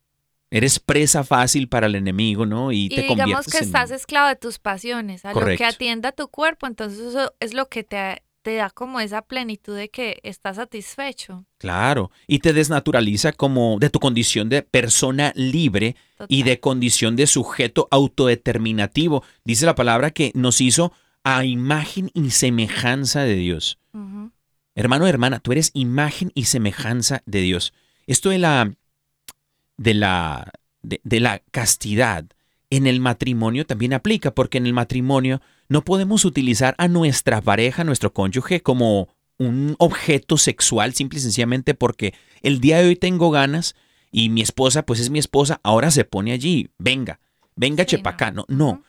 [0.51, 2.71] eres presa fácil para el enemigo, ¿no?
[2.71, 5.65] Y, Y te digamos conviertes que en estás esclavo de tus pasiones, a lo que
[5.65, 9.89] atienda tu cuerpo, entonces eso es lo que te, te da como esa plenitud de
[9.89, 11.45] que estás satisfecho.
[11.57, 15.95] Claro, y te desnaturaliza como de tu condición de persona libre
[16.27, 19.23] y de condición de sujeto autodeterminativo.
[19.45, 20.91] Dice la palabra que nos hizo
[21.23, 23.79] a imagen y semejanza de Dios.
[24.75, 27.73] Hermano, hermana, tú eres imagen y semejanza de Dios.
[28.07, 28.73] Esto de la
[29.81, 30.51] de la
[30.83, 32.25] de, de la castidad
[32.69, 37.81] en el matrimonio también aplica, porque en el matrimonio no podemos utilizar a nuestra pareja,
[37.81, 42.95] a nuestro cónyuge, como un objeto sexual, simple y sencillamente porque el día de hoy
[42.95, 43.75] tengo ganas
[44.11, 47.19] y mi esposa, pues es mi esposa, ahora se pone allí, venga,
[47.55, 48.31] venga, Sí, chepacá.
[48.31, 48.83] No, no.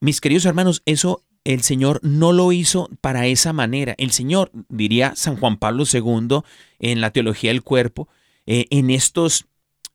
[0.00, 3.94] Mis queridos hermanos, eso el Señor no lo hizo para esa manera.
[3.98, 6.42] El Señor, diría San Juan Pablo II
[6.78, 8.08] en la teología del cuerpo,
[8.46, 9.46] eh, en estos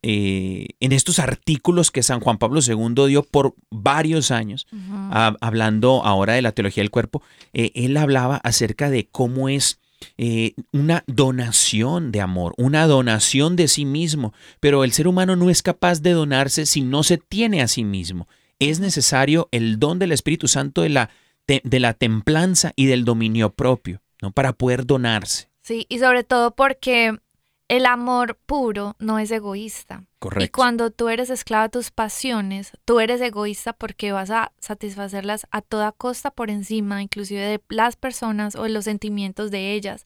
[0.06, 6.04] eh, en estos artículos que San Juan Pablo II dio por varios años, ah, hablando
[6.04, 9.80] ahora de la teología del cuerpo, eh, él hablaba acerca de cómo es
[10.18, 15.50] eh, una donación de amor, una donación de sí mismo, pero el ser humano no
[15.50, 18.28] es capaz de donarse si no se tiene a sí mismo.
[18.60, 21.10] Es necesario el don del Espíritu Santo de la,
[21.48, 24.32] de la templanza y del dominio propio, ¿no?
[24.32, 25.50] Para poder donarse.
[25.62, 27.18] Sí, y sobre todo porque
[27.68, 30.04] el amor puro no es egoísta.
[30.04, 30.58] Y Correcto.
[30.58, 35.62] cuando tú eres esclavo de tus pasiones, tú eres egoísta porque vas a satisfacerlas a
[35.62, 40.06] toda costa por encima, inclusive de las personas o de los sentimientos de ellas.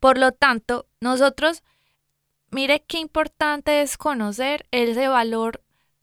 [0.00, 1.62] Por lo tanto, nosotros,
[2.50, 5.62] mire qué importante es conocer ese valor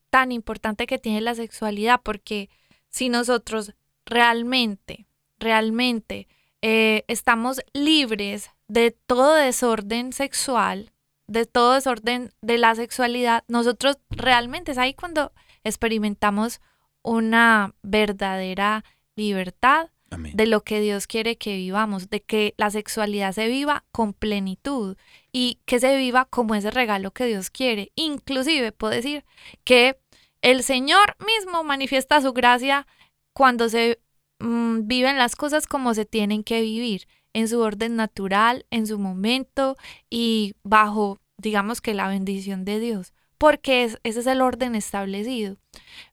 [0.10, 2.49] tan importante que tiene la sexualidad, porque
[2.89, 3.73] si nosotros
[4.06, 5.06] realmente,
[5.39, 6.27] realmente
[6.62, 10.91] eh, estamos libres de todo desorden sexual,
[11.28, 15.32] de todo desorden de la sexualidad, nosotros realmente es ahí cuando
[15.63, 16.62] experimentamos
[17.02, 18.84] una verdadera
[19.15, 20.36] libertad Amén.
[20.36, 24.97] de lo que Dios quiere que vivamos, de que la sexualidad se viva con plenitud
[25.32, 27.91] y que se viva como ese regalo que Dios quiere.
[27.95, 29.26] Inclusive puedo decir
[29.63, 29.99] que
[30.41, 32.86] el Señor mismo manifiesta su gracia
[33.34, 33.99] cuando se
[34.39, 39.00] mm, viven las cosas como se tienen que vivir, en su orden natural, en su
[39.00, 39.76] momento
[40.10, 45.58] y bajo, digamos que la bendición de Dios, porque es- ese es el orden establecido.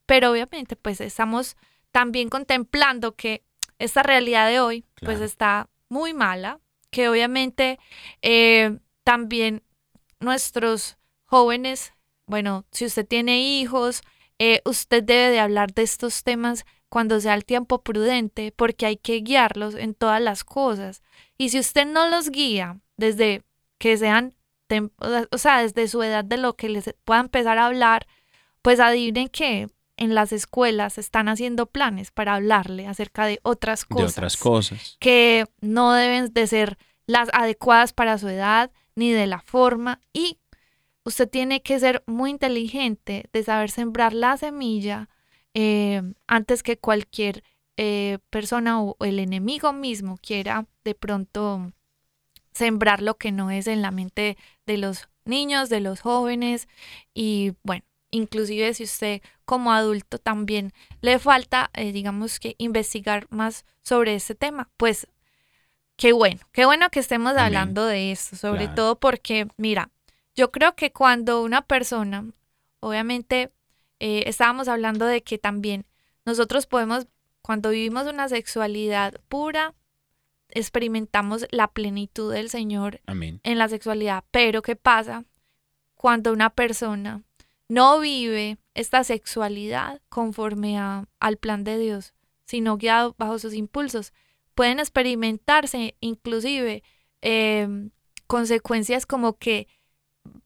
[0.06, 1.56] Pero obviamente pues estamos
[1.92, 3.42] también contemplando que
[3.78, 7.78] esta realidad de hoy pues está muy mala, que obviamente
[8.22, 9.62] eh, también
[10.20, 11.92] nuestros jóvenes,
[12.26, 14.02] bueno, si usted tiene hijos,
[14.38, 18.96] eh, usted debe de hablar de estos temas cuando sea el tiempo prudente, porque hay
[18.98, 21.02] que guiarlos en todas las cosas.
[21.38, 23.42] Y si usted no los guía desde
[23.78, 24.34] que sean,
[25.32, 28.06] o sea, desde su edad de lo que les pueda empezar a hablar,
[28.60, 33.94] pues adivinen que en las escuelas están haciendo planes para hablarle acerca de otras De
[33.94, 34.96] cosas otras cosas.
[34.98, 40.38] que no deben de ser las adecuadas para su edad ni de la forma y
[41.04, 45.08] usted tiene que ser muy inteligente de saber sembrar la semilla
[45.54, 47.42] eh, antes que cualquier
[47.76, 51.72] eh, persona o el enemigo mismo quiera de pronto
[52.52, 54.36] sembrar lo que no es en la mente
[54.66, 56.68] de los niños, de los jóvenes
[57.14, 63.64] y bueno, inclusive si usted como adulto también le falta, eh, digamos que investigar más
[63.82, 65.06] sobre este tema, pues
[65.96, 68.74] qué bueno, qué bueno que estemos hablando de esto, sobre Claro.
[68.74, 69.90] todo porque, mira,
[70.34, 72.24] yo creo que cuando una persona,
[72.80, 73.52] obviamente,
[74.00, 75.86] eh, estábamos hablando de que también
[76.26, 77.06] nosotros podemos,
[77.42, 79.74] cuando vivimos una sexualidad pura,
[80.48, 83.40] experimentamos la plenitud del Señor Amén.
[83.44, 84.24] en la sexualidad.
[84.30, 85.24] Pero ¿qué pasa
[85.94, 87.22] cuando una persona
[87.68, 92.14] no vive esta sexualidad conforme a- al plan de Dios,
[92.46, 94.12] sino guiado bajo sus impulsos?
[94.54, 96.82] Pueden experimentarse inclusive
[97.22, 97.68] eh,
[98.26, 99.68] consecuencias como que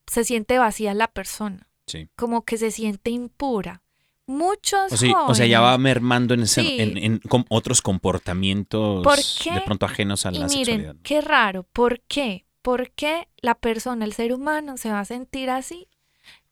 [0.07, 2.09] se siente vacía la persona, Sí.
[2.17, 3.83] como que se siente impura.
[4.27, 6.77] Muchos O sea, o sea, ya va mermando en, ese- Sí.
[6.81, 9.05] en, en com- otros comportamientos
[9.45, 10.97] de pronto ajenos a Y la miren, sexualidad.
[11.03, 12.47] qué raro, ¿por qué?
[12.63, 15.89] ¿Por qué la persona, el ser humano, se va a sentir así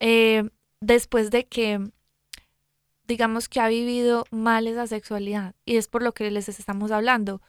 [0.01, 1.81] eh, después de que,
[3.07, 5.55] digamos que ha vivido mal esa sexualidad?
[5.64, 7.40] Y es por lo que les estamos hablando.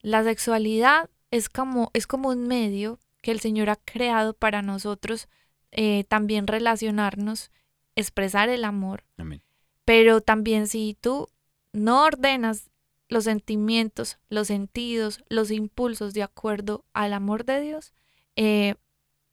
[0.00, 5.28] La sexualidad es como, es como un medio que el Señor ha creado para nosotros
[5.72, 7.50] eh, también relacionarnos,
[7.94, 9.42] expresar el amor Amén.
[9.84, 11.28] pero también si tú
[11.72, 12.70] no ordenas
[13.08, 17.92] los sentimientos, los sentidos, los impulsos de acuerdo al amor de Dios,
[18.36, 18.76] eh,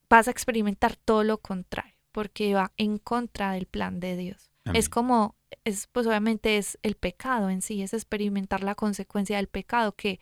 [0.10, 4.50] vas a experimentar todo lo contrario, porque va en contra del plan de Dios.
[4.65, 4.80] Amén.
[4.80, 9.47] Es como, es, pues obviamente es el pecado en sí, es experimentar la consecuencia del
[9.47, 10.19] pecado, que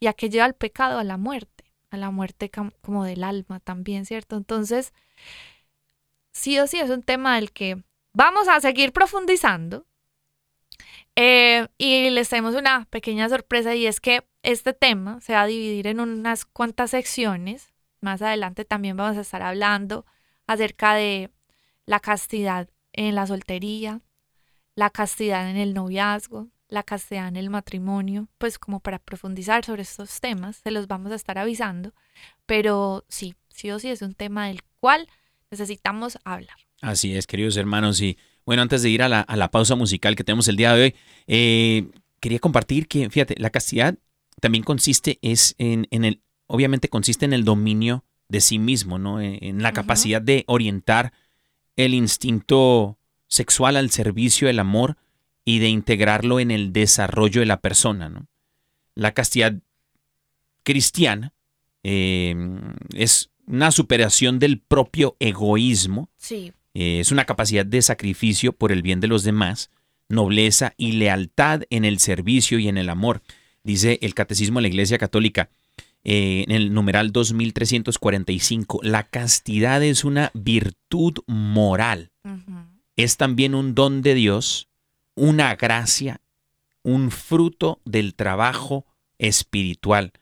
[0.00, 4.06] ya que lleva al pecado a la muerte, a la muerte como del alma también,
[4.06, 4.36] ¿cierto?
[4.36, 4.92] Entonces,
[6.32, 9.86] sí o sí es un tema del que vamos a seguir profundizando.
[11.14, 15.46] Eh, y les tenemos una pequeña sorpresa y es que este tema se va a
[15.46, 17.72] dividir en unas cuantas secciones.
[18.00, 20.06] Más adelante también vamos a estar hablando
[20.46, 21.30] acerca de
[21.86, 24.00] la castidad en la soltería,
[24.74, 29.82] la castidad en el noviazgo, la castidad en el matrimonio, pues como para profundizar sobre
[29.82, 31.92] estos temas, se los vamos a estar avisando,
[32.46, 35.08] pero sí, sí o sí es un tema del cual
[35.52, 36.56] necesitamos hablar.
[36.80, 38.00] Así es, queridos hermanos.
[38.00, 40.74] Y bueno, antes de ir a la, a la pausa musical que tenemos el día
[40.74, 40.94] de hoy,
[41.28, 41.88] eh,
[42.18, 43.96] quería compartir que, fíjate, la castidad
[44.40, 49.20] también consiste es en, en el, obviamente consiste en el dominio de sí mismo, ¿no?
[49.20, 51.12] En, en la capacidad de orientar
[51.76, 54.96] el instinto sexual al servicio del amor
[55.44, 58.26] y de integrarlo en el desarrollo de la persona, ¿no?
[58.94, 59.54] La castidad
[60.62, 61.32] cristiana
[61.82, 62.34] eh,
[62.94, 68.82] es una superación del propio egoísmo Sí, eh, es una capacidad de sacrificio por el
[68.82, 69.70] bien de los demás,
[70.08, 73.22] nobleza y lealtad en el servicio y en el amor.
[73.62, 75.50] Dice el Catecismo de la Iglesia Católica
[76.04, 82.10] eh, en el numeral 2345, la castidad es una virtud moral,
[82.96, 84.68] es también un don de Dios,
[85.14, 86.20] una gracia,
[86.82, 88.84] un fruto del trabajo
[89.18, 90.12] espiritual.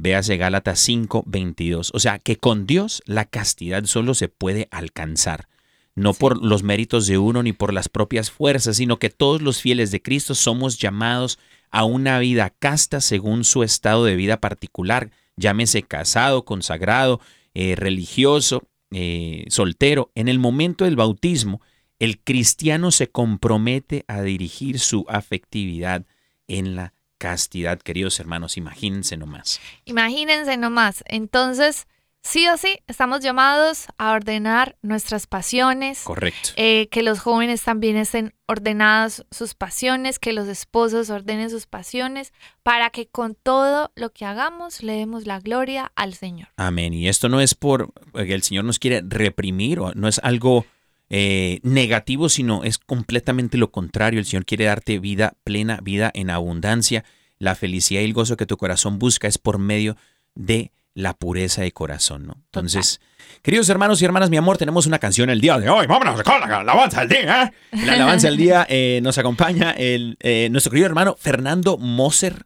[0.00, 1.90] Véase Gálatas 5, 22.
[1.94, 5.48] O sea, que con Dios la castidad solo se puede alcanzar
[5.94, 6.20] no Sí.
[6.20, 9.90] por los méritos de uno ni por las propias fuerzas, sino que todos los fieles
[9.90, 11.38] de Cristo somos llamados
[11.70, 17.20] a una vida casta según su estado de vida particular, llámese casado, consagrado,
[17.54, 20.10] eh, religioso, eh, soltero.
[20.14, 21.60] En el momento del bautismo,
[21.98, 26.06] el cristiano se compromete a dirigir su afectividad
[26.48, 29.60] en la castidad, queridos hermanos, imagínense nomás.
[29.84, 31.04] Imagínense nomás.
[31.06, 31.86] Entonces,
[32.22, 36.00] sí o sí, estamos llamados a ordenar nuestras pasiones.
[36.02, 36.50] Correcto.
[36.56, 42.32] eh, que los jóvenes también estén ordenadas sus pasiones, que los esposos ordenen sus pasiones,
[42.62, 46.48] para que con todo lo que hagamos le demos la gloria al Señor.
[46.56, 46.94] Amén.
[46.94, 50.64] Y esto no es por que el Señor nos quiere reprimir, o no es algo
[51.10, 54.20] eh, negativo, sino es completamente lo contrario.
[54.20, 57.04] El Señor quiere darte vida plena, vida en abundancia.
[57.38, 59.96] La felicidad y el gozo que tu corazón busca es por medio
[60.34, 62.34] de la pureza de corazón, ¿no?
[62.46, 63.00] Entonces,
[63.42, 65.86] queridos hermanos y hermanas, mi amor, tenemos una canción el día de hoy.
[65.86, 67.44] Vámonos con la alabanza del día.
[67.72, 67.76] ¿eh?
[67.86, 72.44] La alabanza del día eh, nos acompaña el, eh, nuestro querido hermano Fernando Moser.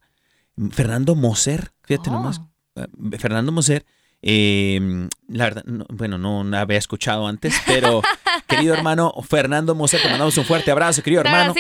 [0.71, 2.12] Fernando Moser, fíjate Oh.
[2.12, 2.41] nomás.
[3.19, 3.85] Fernando Moser.
[4.27, 4.81] Eh,
[5.29, 8.01] la verdad, no- bueno, no la había escuchado antes, pero
[8.49, 11.53] querido hermano Fernando Moser, te mandamos un fuerte abrazo, querido hermano.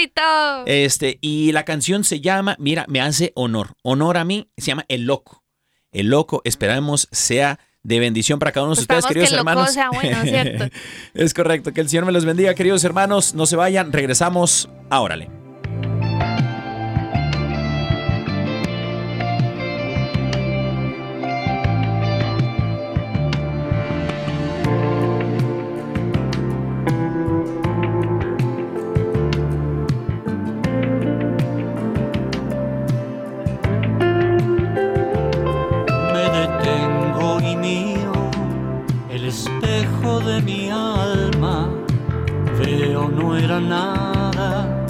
[0.66, 3.74] Este, y la canción se llama, mira, me hace honor.
[3.82, 5.44] Honor a mí, se llama El Loco.
[5.92, 9.72] El Loco, esperamos sea de bendición para cada uno de ustedes, Esperamos queridos que hermanos.
[9.74, 10.76] sea bueno, ¿cierto?
[11.14, 13.34] es correcto, que el Señor me los bendiga, queridos hermanos.
[13.34, 15.43] No se vayan, regresamos a Órale.
[40.20, 41.68] De mi alma.
[42.58, 44.84] Veo no era nada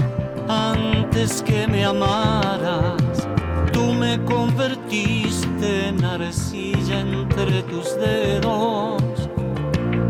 [0.48, 3.28] antes que me amaras.
[3.72, 9.02] Tú me convertiste en arcilla entre tus dedos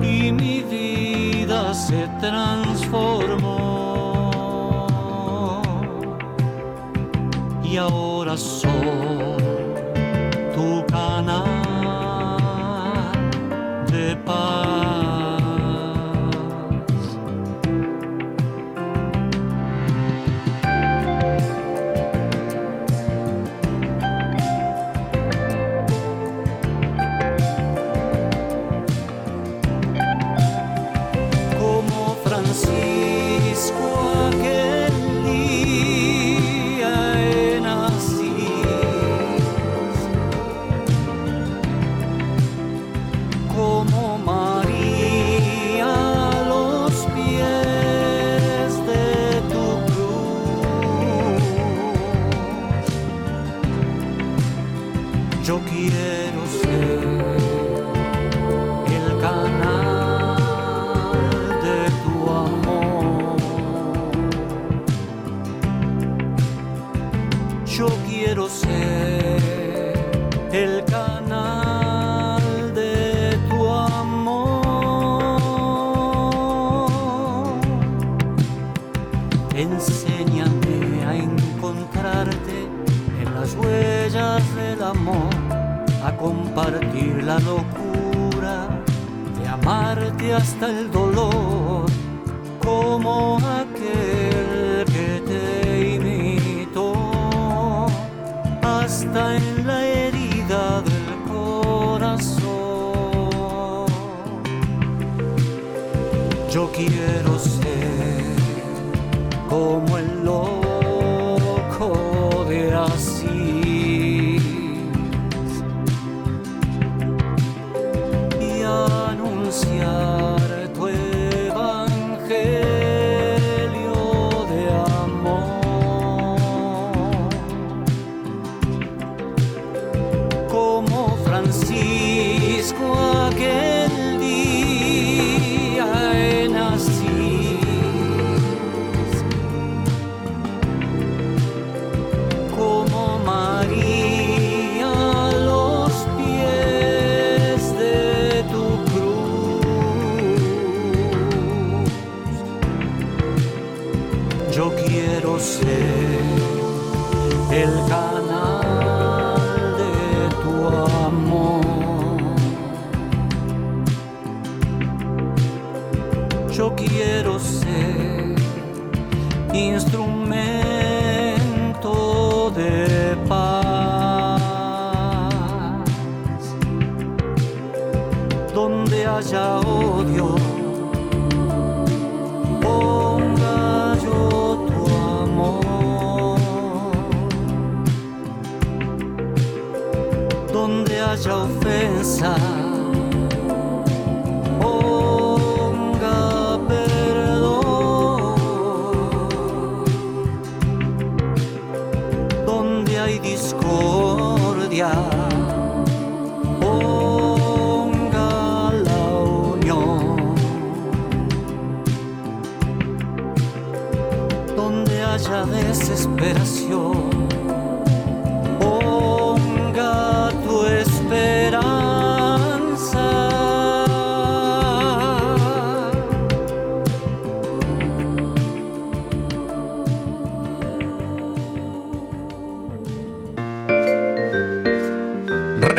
[0.03, 3.63] y mi vida se transformó.
[7.63, 9.44] Y ahora soy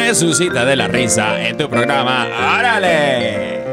[0.08, 2.28] Resucita de la risa en tu programa.
[2.60, 3.64] ¡Órale!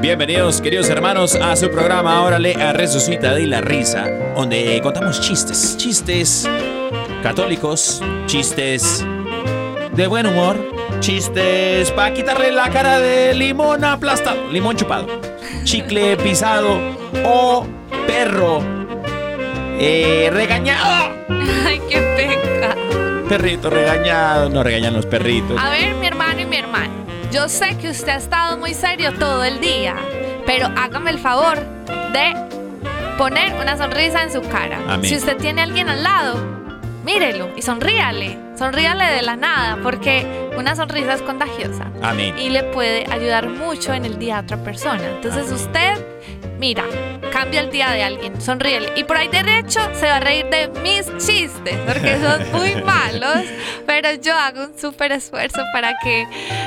[0.00, 5.76] Bienvenidos, queridos hermanos, a su programa Órale a Resucita de la risa, donde contamos chistes,
[5.76, 6.48] chistes
[7.22, 9.06] católicos, chistes
[9.94, 10.56] de buen humor,
[10.98, 15.06] chistes para quitarle la cara de limón aplastado, limón chupado,
[15.62, 16.76] chicle pisado
[17.24, 17.64] o
[18.04, 18.58] perro
[19.78, 21.14] eh, regañado.
[21.64, 22.01] Ay, qué.
[23.32, 25.58] Perrito regañado, no regañan los perritos.
[25.58, 26.92] A ver, mi hermano y mi hermana,
[27.32, 29.96] yo sé que usted ha estado muy serio todo el día,
[30.44, 31.58] pero hágame el favor
[32.12, 32.34] de
[33.16, 34.78] poner una sonrisa en su cara.
[34.86, 35.08] Amén.
[35.08, 36.34] Si usted tiene a alguien al lado,
[37.06, 38.36] mírelo y sonríale.
[38.58, 42.38] Sonríale de la nada, porque una sonrisa es contagiosa Amén.
[42.38, 45.08] y le puede ayudar mucho en el día a otra persona.
[45.08, 45.94] Entonces usted,
[46.58, 46.84] mira,
[47.32, 48.92] cambia el día de alguien, sonríele.
[48.94, 53.46] Y por ahí derecho se va a reír de mis chistes, porque son muy malos,
[53.86, 56.26] pero yo hago un súper esfuerzo para que,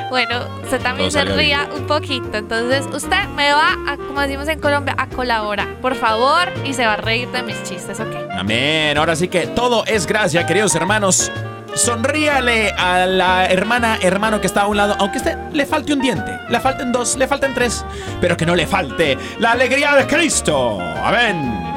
[0.10, 2.38] bueno, usted también se ría un poquito.
[2.38, 6.86] Entonces usted me va, a, como decimos en Colombia, a colaborar, por favor, y se
[6.86, 8.32] va a reír de mis chistes, ¿ok?
[8.32, 8.98] Amén.
[8.98, 11.32] Ahora sí que todo es gracia, queridos hermanos.
[11.76, 16.00] Sonríale a la hermana, hermano que está a un lado, aunque esté, le falte un
[16.00, 17.86] diente, le falten dos, le falten tres,
[18.22, 20.80] pero que no le falte la alegría de Cristo.
[20.80, 21.76] Amén.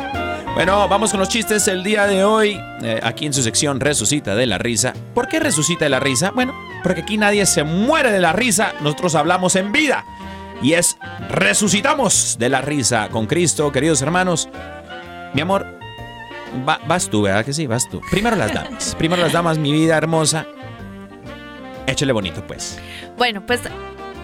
[0.55, 4.36] Bueno, vamos con los chistes el día de hoy, eh, aquí en su sección Resucita
[4.36, 4.92] de la Risa.
[5.14, 6.30] ¿Por qué resucita de la risa?
[6.30, 10.05] Bueno, porque aquí nadie se muere de la risa, nosotros hablamos en vida.
[10.62, 10.96] Y es
[11.28, 14.49] resucitamos de la risa con Cristo, queridos hermanos.
[15.34, 15.78] Mi amor,
[16.68, 17.66] va- vas tú, ¿verdad que sí?
[17.66, 18.01] Vas tú.
[18.11, 18.94] Primero las damas.
[18.96, 20.46] Primero las damas, mi vida hermosa.
[21.86, 22.78] Échale bonito, pues.
[23.16, 23.61] Bueno, pues,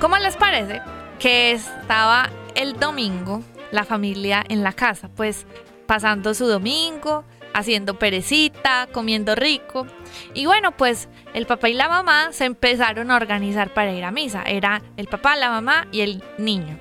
[0.01, 0.83] ¿cómo les parece
[1.18, 5.09] que estaba el domingo la familia en la casa?
[5.14, 5.47] Pues
[5.87, 9.87] pasando su domingo, haciendo perecita, comiendo rico.
[10.35, 14.11] Y bueno, pues el papá y la mamá se empezaron a organizar para ir a
[14.11, 14.43] misa.
[14.43, 16.79] Era el papá, la mamá y el niño.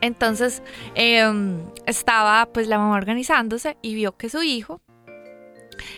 [0.00, 0.62] Entonces
[0.94, 4.80] em, estaba pues la mamá organizándose y vio que su hijo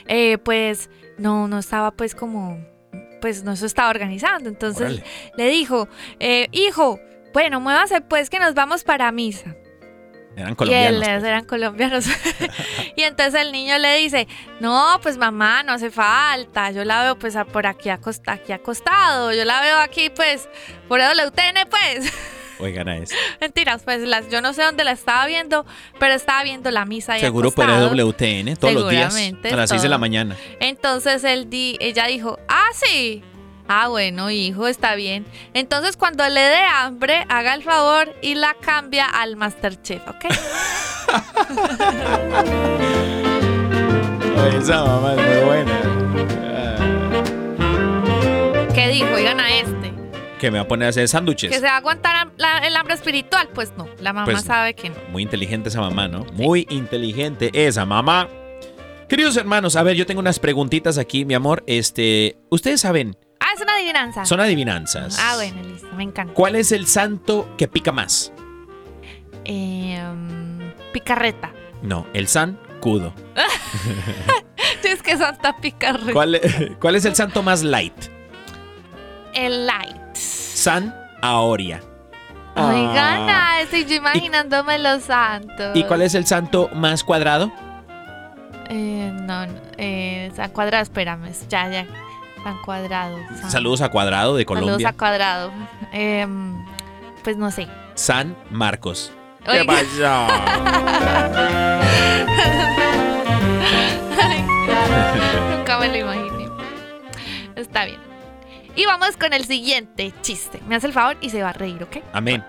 [0.07, 2.59] eh, pues no, no estaba pues como
[3.21, 4.49] pues no se estaba organizando.
[4.49, 5.03] Entonces
[5.37, 5.89] le dijo,
[6.21, 7.01] eh, hijo,
[7.33, 9.57] bueno, muévase pues que nos vamos para misa.
[10.37, 11.03] Eran y colombianos.
[11.03, 11.25] él, pues.
[11.25, 12.07] eran colombianos.
[12.97, 14.29] y entonces el niño le dice,
[14.61, 16.71] no, pues mamá, no hace falta.
[16.71, 19.33] Yo la veo pues por aquí, acosta- aquí acostado.
[19.33, 20.49] Yo la veo aquí pues
[20.87, 22.13] por WTN pues.
[22.61, 23.15] Oigan a eso.
[23.41, 25.65] Mentiras, pues las, yo no sé dónde la estaba viendo,
[25.99, 27.95] pero estaba viendo la misa ahí Seguro por acostado.
[27.95, 30.37] WTN todos los días a las 6 de la mañana.
[30.61, 33.23] Entonces él di, ella dijo, ah, sí.
[33.71, 35.27] Ah, bueno, hijo, está bien.
[35.53, 40.25] Entonces cuando le dé hambre, haga el favor y la cambia al Masterchef, ¿ok?
[44.59, 45.81] Esa mamá es muy buena.
[48.75, 49.07] ¿Qué dijo?
[49.15, 49.88] Oigan a este.
[50.39, 51.51] Que me va a poner a hacer sándwiches.
[51.51, 53.49] ¿Que se va a aguantar la- el hambre espiritual?
[53.55, 54.97] Pues no, la mamá Pues sabe que no.
[55.11, 56.25] Muy inteligente esa mamá, ¿no?
[56.35, 58.29] Muy inteligente esa mamá.
[59.09, 61.65] Queridos hermanos, a ver, yo tengo unas preguntitas aquí, mi amor.
[61.67, 64.25] Este, ustedes saben, Ah, es una adivinanza.
[64.27, 65.19] son adivinanzas.
[65.21, 66.35] Ah, bueno, listo, me encanta.
[66.35, 68.33] ¿Cuál es el santo que pica más?
[69.45, 71.53] Eh, mm, picarreta.
[71.83, 73.15] No, el San Cudo.
[74.83, 76.13] Es que Santa picarreta.
[76.13, 76.41] ¿Cuál,
[76.81, 77.93] cuál es el santo más light?
[79.35, 79.97] El light.
[80.69, 80.93] San
[81.23, 81.81] Aoria.
[82.55, 82.93] Ay, Ah.
[82.95, 85.75] gana, estoy yo imaginándome los santos.
[85.75, 87.51] ¿Y cuál es el santo más cuadrado?
[88.69, 91.87] Eh, no, no, eh, San Cuadrado, espérame, ya, ya.
[92.45, 93.17] San Cuadrado.
[93.41, 94.89] San- Saludos a Cuadrado de Saludos Colombia.
[94.91, 95.53] a Cuadrado.
[95.91, 96.63] Em,
[97.25, 97.67] pues no sé.
[97.95, 99.11] San Marcos.
[99.47, 99.73] ¿Qué Oiga.
[99.73, 100.27] pasó?
[104.21, 104.45] Ay,
[105.57, 106.47] Nunca me lo imaginé.
[107.57, 108.07] Está bien.
[108.79, 110.61] Y vamos con el siguiente chiste.
[110.69, 111.97] Me hace el favor y se va a reír, ¿ok?
[112.13, 112.45] Amén.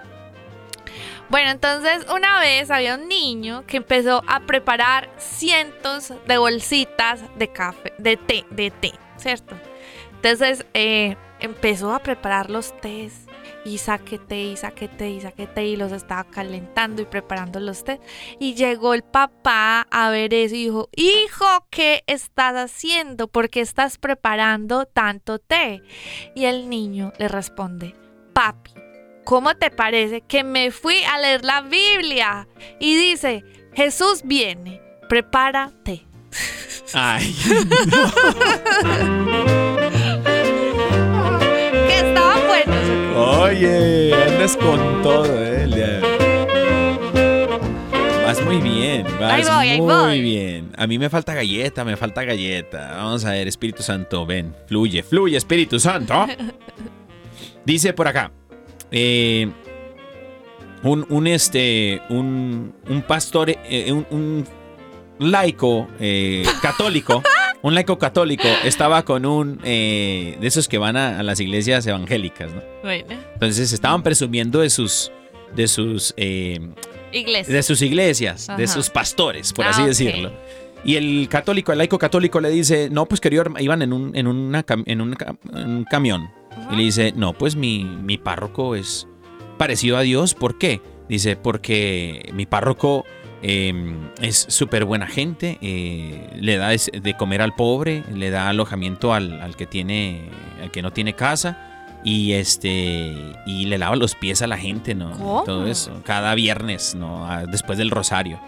[1.27, 7.51] Bueno, entonces una vez había un niño que empezó a preparar cientos de bolsitas de
[7.51, 9.55] café, de té, de té, ¿cierto?
[10.17, 13.25] Entonces eh, empezó a preparar los tés
[13.65, 17.59] y saque té y saque té y saque té y los estaba calentando y preparando
[17.59, 17.99] los tés.
[18.39, 23.27] Y llegó el papá a ver eso y dijo, hijo, ¿qué estás haciendo?
[23.27, 25.81] ¿Por qué estás preparando tanto té?
[26.35, 27.95] Y el niño le responde,
[28.33, 28.71] papi.
[29.25, 32.47] ¿Cómo te parece que me fui a leer la Biblia?
[32.79, 33.43] Y dice,
[33.75, 36.07] Jesús viene, prepárate.
[36.93, 37.35] Ay.
[39.25, 40.23] Buenos.
[43.19, 46.01] Oye, andas con todo, eh.
[48.25, 50.21] Vas muy bien, vas Ahí voy, ahí muy voy.
[50.21, 50.71] bien.
[50.77, 52.93] A mí me falta galleta, me falta galleta.
[52.97, 56.27] Vamos a ver, Espíritu Santo, ven, fluye, fluye, Espíritu Santo.
[57.65, 58.31] Dice por acá,
[58.91, 59.49] eh,
[60.83, 64.45] un, un, este, un, un pastor, eh, un, un
[65.19, 67.21] laico eh, católico,
[67.61, 71.85] un laico católico estaba con un eh, de esos que van a, a las iglesias
[71.87, 72.61] evangélicas, ¿no?
[72.83, 75.11] Bueno, Entonces estaban presumiendo de sus,
[75.55, 76.59] de sus, eh,
[77.11, 77.53] iglesia.
[77.53, 80.31] de sus iglesias, de sus pastores, por Ah, así decirlo.
[80.85, 84.15] Y el católico, el laico católico le dice, no, pues querido, herma-", iban en un,
[84.15, 86.29] en una cam- en un, cam- en un camión.
[86.71, 89.05] Y le dice, no, pues mi, mi párroco es
[89.57, 90.33] parecido a Dios.
[90.33, 90.81] ¿Por qué?
[91.09, 93.03] Dice, porque mi párroco
[93.41, 93.73] eh,
[94.21, 99.41] es súper buena gente, eh, le da de comer al pobre, le da alojamiento al,
[99.41, 100.29] al que tiene,
[100.61, 101.65] al que no tiene casa.
[102.01, 103.13] Y este
[103.45, 105.11] y le lava los pies a la gente, ¿no?
[105.11, 105.43] ¿Cómo?
[105.43, 106.01] Todo eso.
[106.05, 107.29] Cada viernes, ¿no?
[107.29, 108.39] Ah, Después del rosario.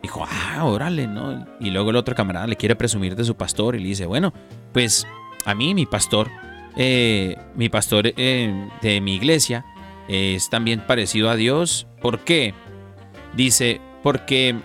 [0.00, 1.44] Dijo, ah, órale, ¿no?
[1.58, 4.32] Y luego el otro camarada le quiere presumir de su pastor y le dice, bueno,
[4.72, 5.06] pues
[5.44, 6.30] a mí, mi pastor,
[6.76, 9.64] eh, mi pastor eh, de mi iglesia
[10.08, 11.88] es también parecido a Dios.
[12.00, 12.54] ¿Por qué?
[13.34, 14.56] Dice, porque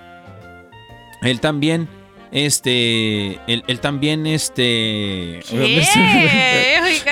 [1.21, 1.87] él también,
[2.31, 5.41] este, él, él también, este...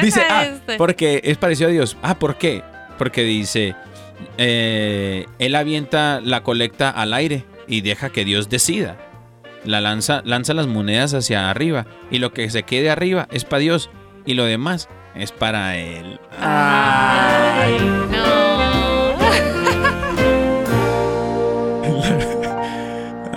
[0.02, 0.78] Dice, ah, este.
[0.78, 1.98] porque es parecido a Dios.
[2.02, 2.64] Ah, ¿por qué?
[2.98, 3.76] Porque dice,
[4.38, 8.98] eh, él avienta la colecta al aire y deja que Dios decida.
[9.64, 13.60] La lanza, lanza las monedas hacia arriba y lo que se quede arriba es para
[13.60, 13.90] Dios
[14.26, 16.20] y lo demás es para él.
[16.40, 17.78] Ay,
[18.12, 18.43] no.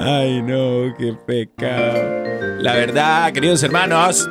[0.06, 2.60] Ay, no, qué pecado.
[2.60, 4.28] La verdad, queridos hermanos,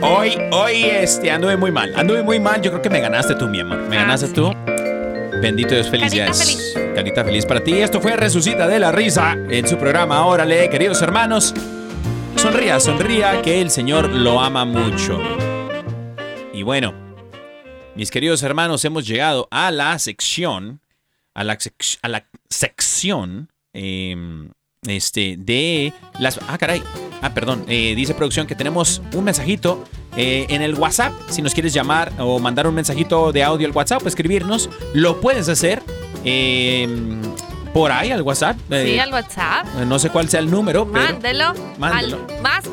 [0.00, 1.92] hoy, hoy este, anduve muy mal.
[1.96, 2.62] Anduve muy mal.
[2.62, 3.78] Yo creo que me ganaste tú, mi amor.
[3.88, 4.50] Me Ah, ganaste tú.
[5.42, 6.38] Bendito Dios, felicidades.
[6.38, 6.94] feliz.
[6.94, 7.74] Carita feliz para ti.
[7.74, 10.24] Esto fue Resucita de la Risa en su programa.
[10.26, 11.54] Órale, queridos hermanos.
[12.36, 15.20] Sonría, sonría, que el Señor lo ama mucho.
[16.54, 16.94] Y bueno,
[17.94, 20.80] mis queridos hermanos, hemos llegado a la sección,
[21.34, 24.50] a la, sec- a la sección em,
[24.86, 26.38] este, de las...
[26.48, 26.82] Ah, caray.
[27.20, 27.64] Ah, perdón.
[27.68, 29.84] eh, dice producción que tenemos un mensajito
[30.16, 31.12] eh, en el WhatsApp.
[31.28, 35.48] Si nos quieres llamar o mandar un mensajito de audio al WhatsApp, escribirnos, lo puedes
[35.48, 35.82] hacer
[36.24, 37.20] em,
[37.72, 38.56] por ahí al WhatsApp.
[38.68, 39.66] Sí, Eh, al WhatsApp.
[39.86, 41.04] No sé cuál sea el número, pero...
[41.04, 42.18] Mándelo, Mándelo.
[42.28, 42.64] al más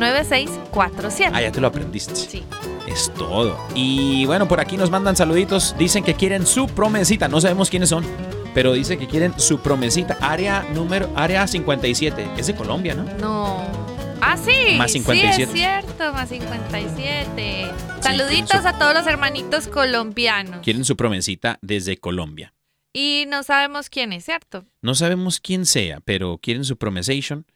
[0.00, 1.30] 1-205-213-9647.
[1.32, 2.14] Ah, ya te lo aprendiste.
[2.14, 2.42] Sí.
[2.86, 3.58] Es todo.
[3.74, 5.74] Y bueno, por aquí nos mandan saluditos.
[5.78, 7.28] Dicen que quieren su promesita.
[7.28, 8.04] No sabemos quiénes son,
[8.54, 10.16] pero dicen que quieren su promesita.
[10.20, 12.30] Área número, área 57.
[12.36, 13.04] Es de Colombia, ¿no?
[13.20, 13.62] No.
[14.20, 14.74] Ah, sí.
[14.76, 15.42] Más Sí, 57.
[15.44, 17.32] es cierto, más 57.
[17.36, 20.60] quieren Saluditos su- a todos los hermanitos colombianos.
[20.62, 22.52] Quieren su promesita desde Colombia.
[22.92, 24.66] Y no sabemos quién es, ¿cierto?
[24.82, 27.46] No sabemos quién sea, pero quieren su promesation.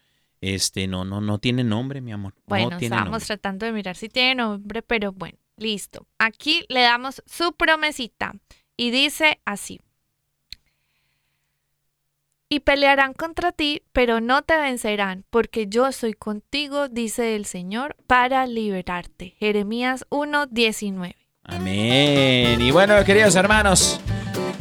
[0.41, 2.35] Este, no, no, no tiene nombre, mi amor.
[2.47, 3.27] Bueno, no tiene estábamos nombre.
[3.27, 6.07] tratando de mirar si tiene nombre, pero bueno, listo.
[6.19, 8.35] Aquí le damos su promesita
[8.77, 9.81] y dice así.
[12.49, 17.97] Y pelearán contra ti, pero no te vencerán, porque yo soy contigo, dice el Señor,
[18.07, 19.35] para liberarte.
[19.39, 21.17] Jeremías 1:19.
[21.43, 22.61] Amén.
[22.61, 23.99] Y bueno, queridos hermanos,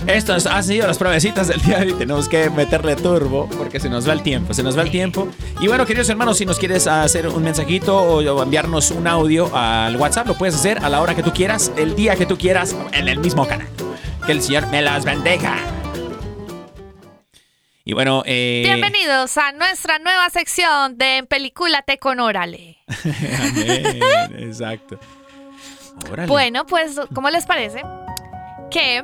[0.07, 1.93] estas han sido las promesitas del día de hoy.
[1.93, 5.27] Tenemos que meterle turbo porque se nos va el tiempo, se nos va el tiempo.
[5.59, 9.95] Y bueno, queridos hermanos, si nos quieres hacer un mensajito o enviarnos un audio al
[9.95, 12.75] WhatsApp, lo puedes hacer a la hora que tú quieras, el día que tú quieras,
[12.91, 13.67] en el mismo canal.
[14.25, 15.57] Que el Señor me las bendiga.
[17.85, 22.77] Y bueno, eh, Bienvenidos a nuestra nueva sección de Películate con Órale.
[23.41, 23.99] Amén,
[24.37, 24.97] exacto.
[26.11, 26.29] Órale.
[26.29, 27.81] Bueno, pues, ¿cómo les parece?
[28.71, 29.03] Que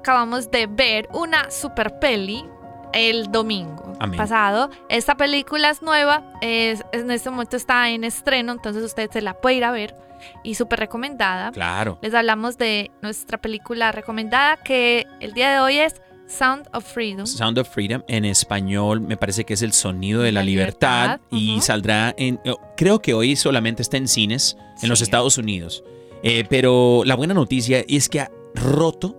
[0.00, 2.44] acabamos de ver una super peli
[2.92, 4.16] el domingo Amén.
[4.18, 4.70] pasado.
[4.88, 9.34] Esta película es nueva, es- en este momento está en estreno, entonces usted se la
[9.34, 9.94] puede ir a ver
[10.42, 11.52] y súper recomendada.
[11.52, 11.98] Claro.
[12.02, 15.94] Les hablamos de nuestra película recomendada que el día de hoy es
[16.26, 17.26] Sound of Freedom.
[17.26, 21.02] Sound of Freedom en español me parece que es el sonido de la, La libertad,
[21.04, 21.62] libertad, y ujú.
[21.62, 25.04] saldrá en eh, creo que hoy solamente está en cines en los Sí.
[25.04, 25.84] Estados Unidos
[26.22, 29.16] Eh, pero la buena noticia es que ha roto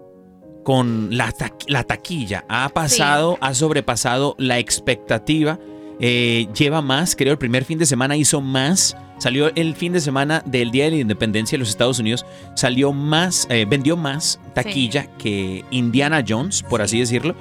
[0.63, 2.45] con la, taqu- la taquilla.
[2.49, 5.57] Ha pasado ha sobrepasado la expectativa
[6.03, 9.99] Eh, lleva más creo el primer fin de semana hizo más salió el fin de
[10.01, 14.39] semana del día de la independencia de los Estados Unidos salió más eh, vendió más
[14.55, 17.35] taquilla que Indiana Jones por así decirlo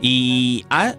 [0.00, 0.94] y ha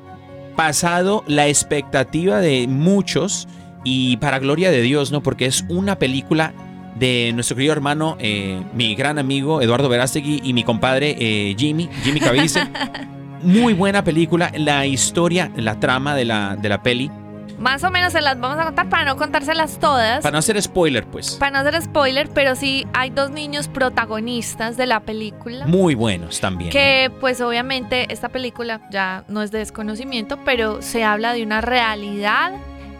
[0.55, 3.47] pasado la expectativa de muchos
[3.83, 5.23] y para gloria de Dios, ¿no?
[5.23, 6.53] Porque es una película
[6.99, 11.89] de nuestro querido hermano, eh, mi gran amigo Eduardo Verástegui y mi compadre eh, Jimmy,
[12.03, 12.69] Jimmy Caviezel.
[13.43, 14.51] Muy buena película.
[14.55, 17.11] La historia, la trama de la, de la peli.
[17.59, 20.21] Más o menos se las vamos a contar para no contárselas todas.
[20.21, 21.35] Para no hacer spoiler, pues.
[21.35, 25.65] Para no hacer spoiler, pero sí hay dos niños protagonistas de la película.
[25.65, 26.71] Muy buenos también.
[26.71, 31.61] Que pues obviamente esta película ya no es de desconocimiento, pero se habla de una
[31.61, 32.53] realidad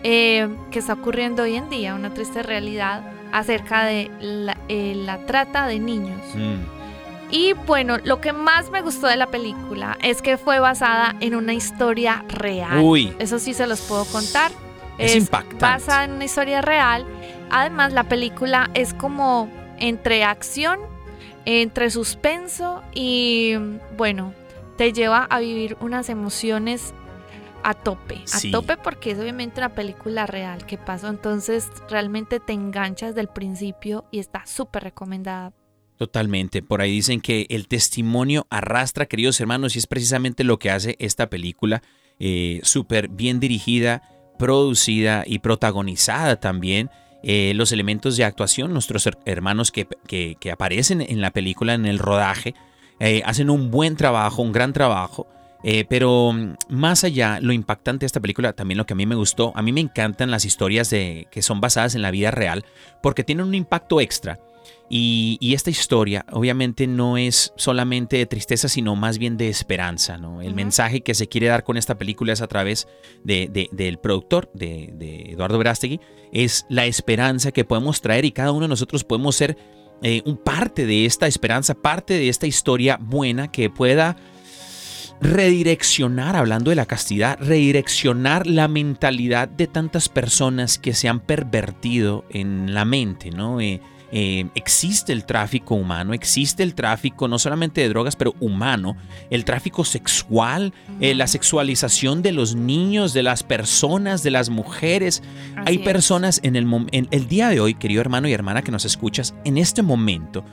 [0.03, 3.03] eh, que está ocurriendo hoy en día, una triste realidad
[3.39, 6.21] acerca de la, eh, la trata de niños.
[6.35, 6.77] Mm,
[7.29, 11.35] Y bueno, lo que más me gustó de la película es que fue basada en
[11.35, 12.79] una historia real.
[12.81, 13.13] Uy.
[13.19, 14.51] Eso sí se los puedo contar.
[14.97, 15.57] Es impactante.
[15.57, 17.05] Basada en una historia real.
[17.49, 20.79] Además, la película es como entre acción,
[21.43, 23.55] entre suspenso y
[23.97, 24.33] bueno,
[24.77, 26.93] te lleva a vivir unas emociones
[27.69, 28.21] a tope.
[28.33, 28.49] A Sí.
[28.51, 31.09] tope porque es obviamente una película real que pasó.
[31.09, 35.51] Entonces, realmente te enganchas del principio y está súper recomendada.
[35.97, 36.61] Totalmente.
[36.61, 40.95] Por ahí dicen que el testimonio arrastra, queridos hermanos, y es precisamente lo que hace
[40.99, 41.81] esta película.
[42.19, 44.01] eh, Súper bien dirigida,
[44.39, 46.89] producida y protagonizada también.
[47.23, 51.73] Eh, los elementos de actuación, nuestros her- hermanos que, que- que aparecen en la película,
[51.73, 52.53] en el rodaje,
[52.99, 55.27] eh, hacen un buen trabajo, un gran trabajo.
[55.63, 59.05] Eh, pero mm, más allá, lo impactante de esta película, también lo que a mí
[59.05, 62.31] me gustó, a mí me encantan las historias de, que son basadas en la vida
[62.31, 62.63] real,
[63.01, 64.39] porque tienen un impacto extra.
[64.89, 70.17] Y, y esta historia obviamente no es solamente de tristeza, sino más bien de esperanza.
[70.17, 70.41] ¿no?
[70.41, 70.55] El Ujú.
[70.55, 72.87] mensaje que se quiere dar con esta película es a través
[73.23, 75.99] de- de- del productor, de, de Eduardo Verástegui,
[76.31, 79.57] es la esperanza que podemos traer y cada uno de nosotros podemos ser
[80.03, 84.15] eh, un parte de esta esperanza, parte de esta historia buena que pueda
[85.21, 92.25] redireccionar, hablando de la castidad, redireccionar la mentalidad de tantas personas que se han pervertido
[92.29, 93.59] en la mente, ¿no?
[93.59, 98.95] Eh, eh, existe el tráfico humano, existe el tráfico no solamente de drogas, pero humano,
[99.29, 105.23] el tráfico sexual, eh, la sexualización de los niños, de las personas, de las mujeres.
[105.57, 108.61] Así Hay personas en el, mom- en el día de hoy, querido hermano y hermana
[108.61, 110.45] que nos escuchas, en este momento,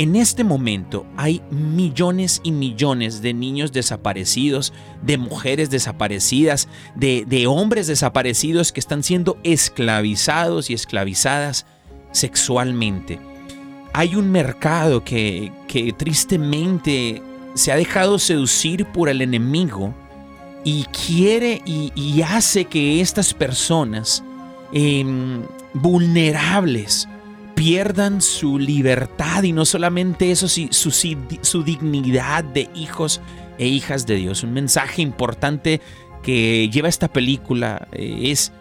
[0.00, 4.72] en este momento hay millones y millones de niños desaparecidos,
[5.02, 11.66] de mujeres desaparecidas, de, hombres desaparecidos que están siendo esclavizados y esclavizadas
[12.12, 13.18] sexualmente.
[13.92, 15.52] Hay un mercado que,
[15.98, 17.20] tristemente
[17.52, 19.94] se ha dejado seducir por el enemigo
[20.64, 24.24] y quiere y, y hace que estas personas
[24.72, 25.42] em,
[25.74, 27.06] vulnerables
[27.54, 33.20] pierdan su libertad y no solamente eso, si- su, su dignidad de hijos
[33.58, 34.42] e hijas de Dios.
[34.42, 35.80] Un mensaje importante
[36.22, 38.52] que lleva esta película eh, es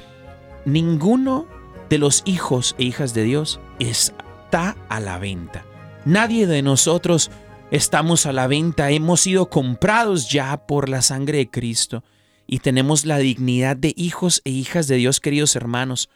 [0.66, 1.46] ninguno
[1.90, 5.66] de los hijos e hijas de Dios está a la venta.
[6.06, 7.32] Nadie de nosotros
[7.72, 12.04] estamos a la venta, hemos sido comprados ya por la sangre de Cristo
[12.48, 16.10] y tenemos la dignidad de hijos e hijas de Dios, queridos hermanos.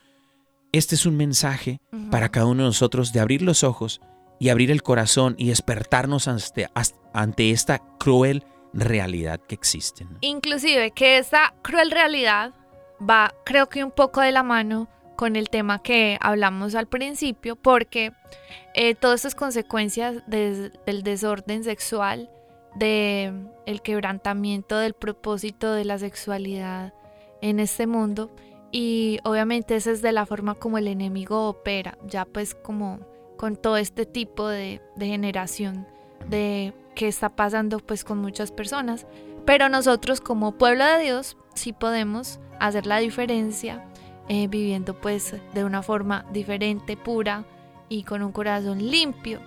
[0.73, 4.01] Este es un mensaje para cada uno de nosotros de abrir los ojos
[4.39, 6.67] y abrir el corazón y despertarnos ante,
[7.13, 8.43] ante esta cruel
[8.73, 10.03] realidad que existe.
[10.03, 10.17] ¿no?
[10.21, 12.55] Inclusive que esa cruel realidad
[12.99, 17.55] va, creo que un poco de la mano con el tema que hablamos al principio,
[17.55, 18.11] porque
[18.73, 22.31] eh, todas estas consecuencias del desorden sexual,
[22.73, 23.31] de
[23.67, 26.95] el quebrantamiento del propósito de la sexualidad
[27.43, 28.35] en este mundo,
[28.73, 32.99] y obviamente esa es de la forma como el enemigo opera, ya pues como
[33.37, 35.87] con todo este tipo de, de generación
[36.27, 39.05] de que está pasando pues con muchas personas.
[39.45, 43.85] Pero nosotros como pueblo de Dios sí podemos hacer la diferencia
[44.27, 47.45] eh, viviendo pues de una forma diferente, pura
[47.89, 49.39] y con un corazón limpio.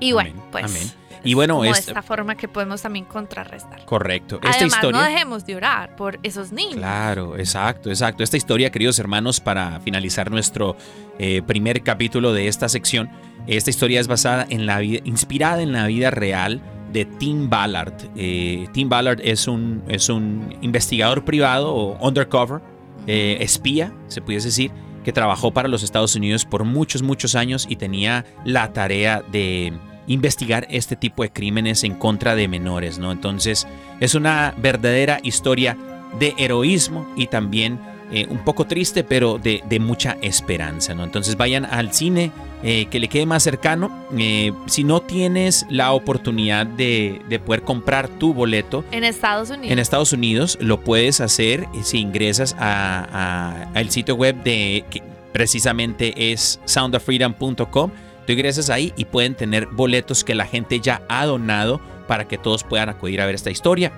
[0.00, 0.82] Y bueno, Amén, pues amén.
[0.82, 3.84] es Y bueno, como este- esta forma que podemos también contrarrestar.
[3.84, 4.36] Correcto.
[4.36, 5.00] Esta Además, historia.
[5.00, 6.76] no dejemos de orar por esos niños.
[6.76, 8.22] Claro, exacto, exacto.
[8.22, 10.76] Esta historia, queridos hermanos, para finalizar nuestro
[11.18, 13.10] eh, primer capítulo de esta sección,
[13.46, 16.62] esta historia es basada en la vida, inspirada en la vida real
[16.92, 17.92] de Tim Ballard.
[18.16, 22.60] Eh, Tim Ballard es un, es un investigador privado o undercover,
[23.06, 24.70] eh, espía, se pudiese decir,
[25.04, 29.72] que trabajó para los Estados Unidos por muchos, muchos años y tenía la tarea de
[30.06, 33.12] investigar este tipo de crímenes en contra de menores, ¿no?
[33.12, 33.66] Entonces,
[34.00, 35.76] es una verdadera historia
[36.18, 37.78] de heroísmo y también
[38.12, 41.04] eh, un poco triste, pero de, de mucha esperanza, ¿no?
[41.04, 42.32] Entonces vayan al cine
[42.62, 43.90] eh, que le quede más cercano.
[44.18, 49.70] Eh, si no tienes la oportunidad de, de poder comprar tu boleto, En Estados Unidos.
[49.70, 55.02] en Estados Unidos lo puedes hacer si ingresas a, a- al sitio web de que
[55.32, 57.90] precisamente es soundoffreedom.com
[58.26, 62.36] Tú ingresas ahí y pueden tener boletos que la gente ya ha donado para que
[62.38, 63.92] todos puedan acudir a ver esta historia.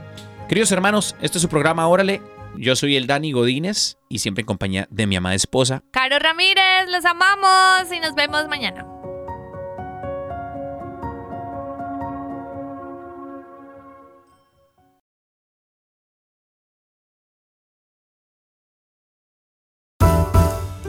[0.48, 2.22] Queridos hermanos, este es su programa Órale.
[2.56, 5.82] Yo soy el Dani Godínez y siempre en compañía de mi amada esposa.
[5.90, 8.86] Caro Ramírez, los amamos y nos vemos mañana.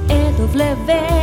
[0.10, 1.23] EW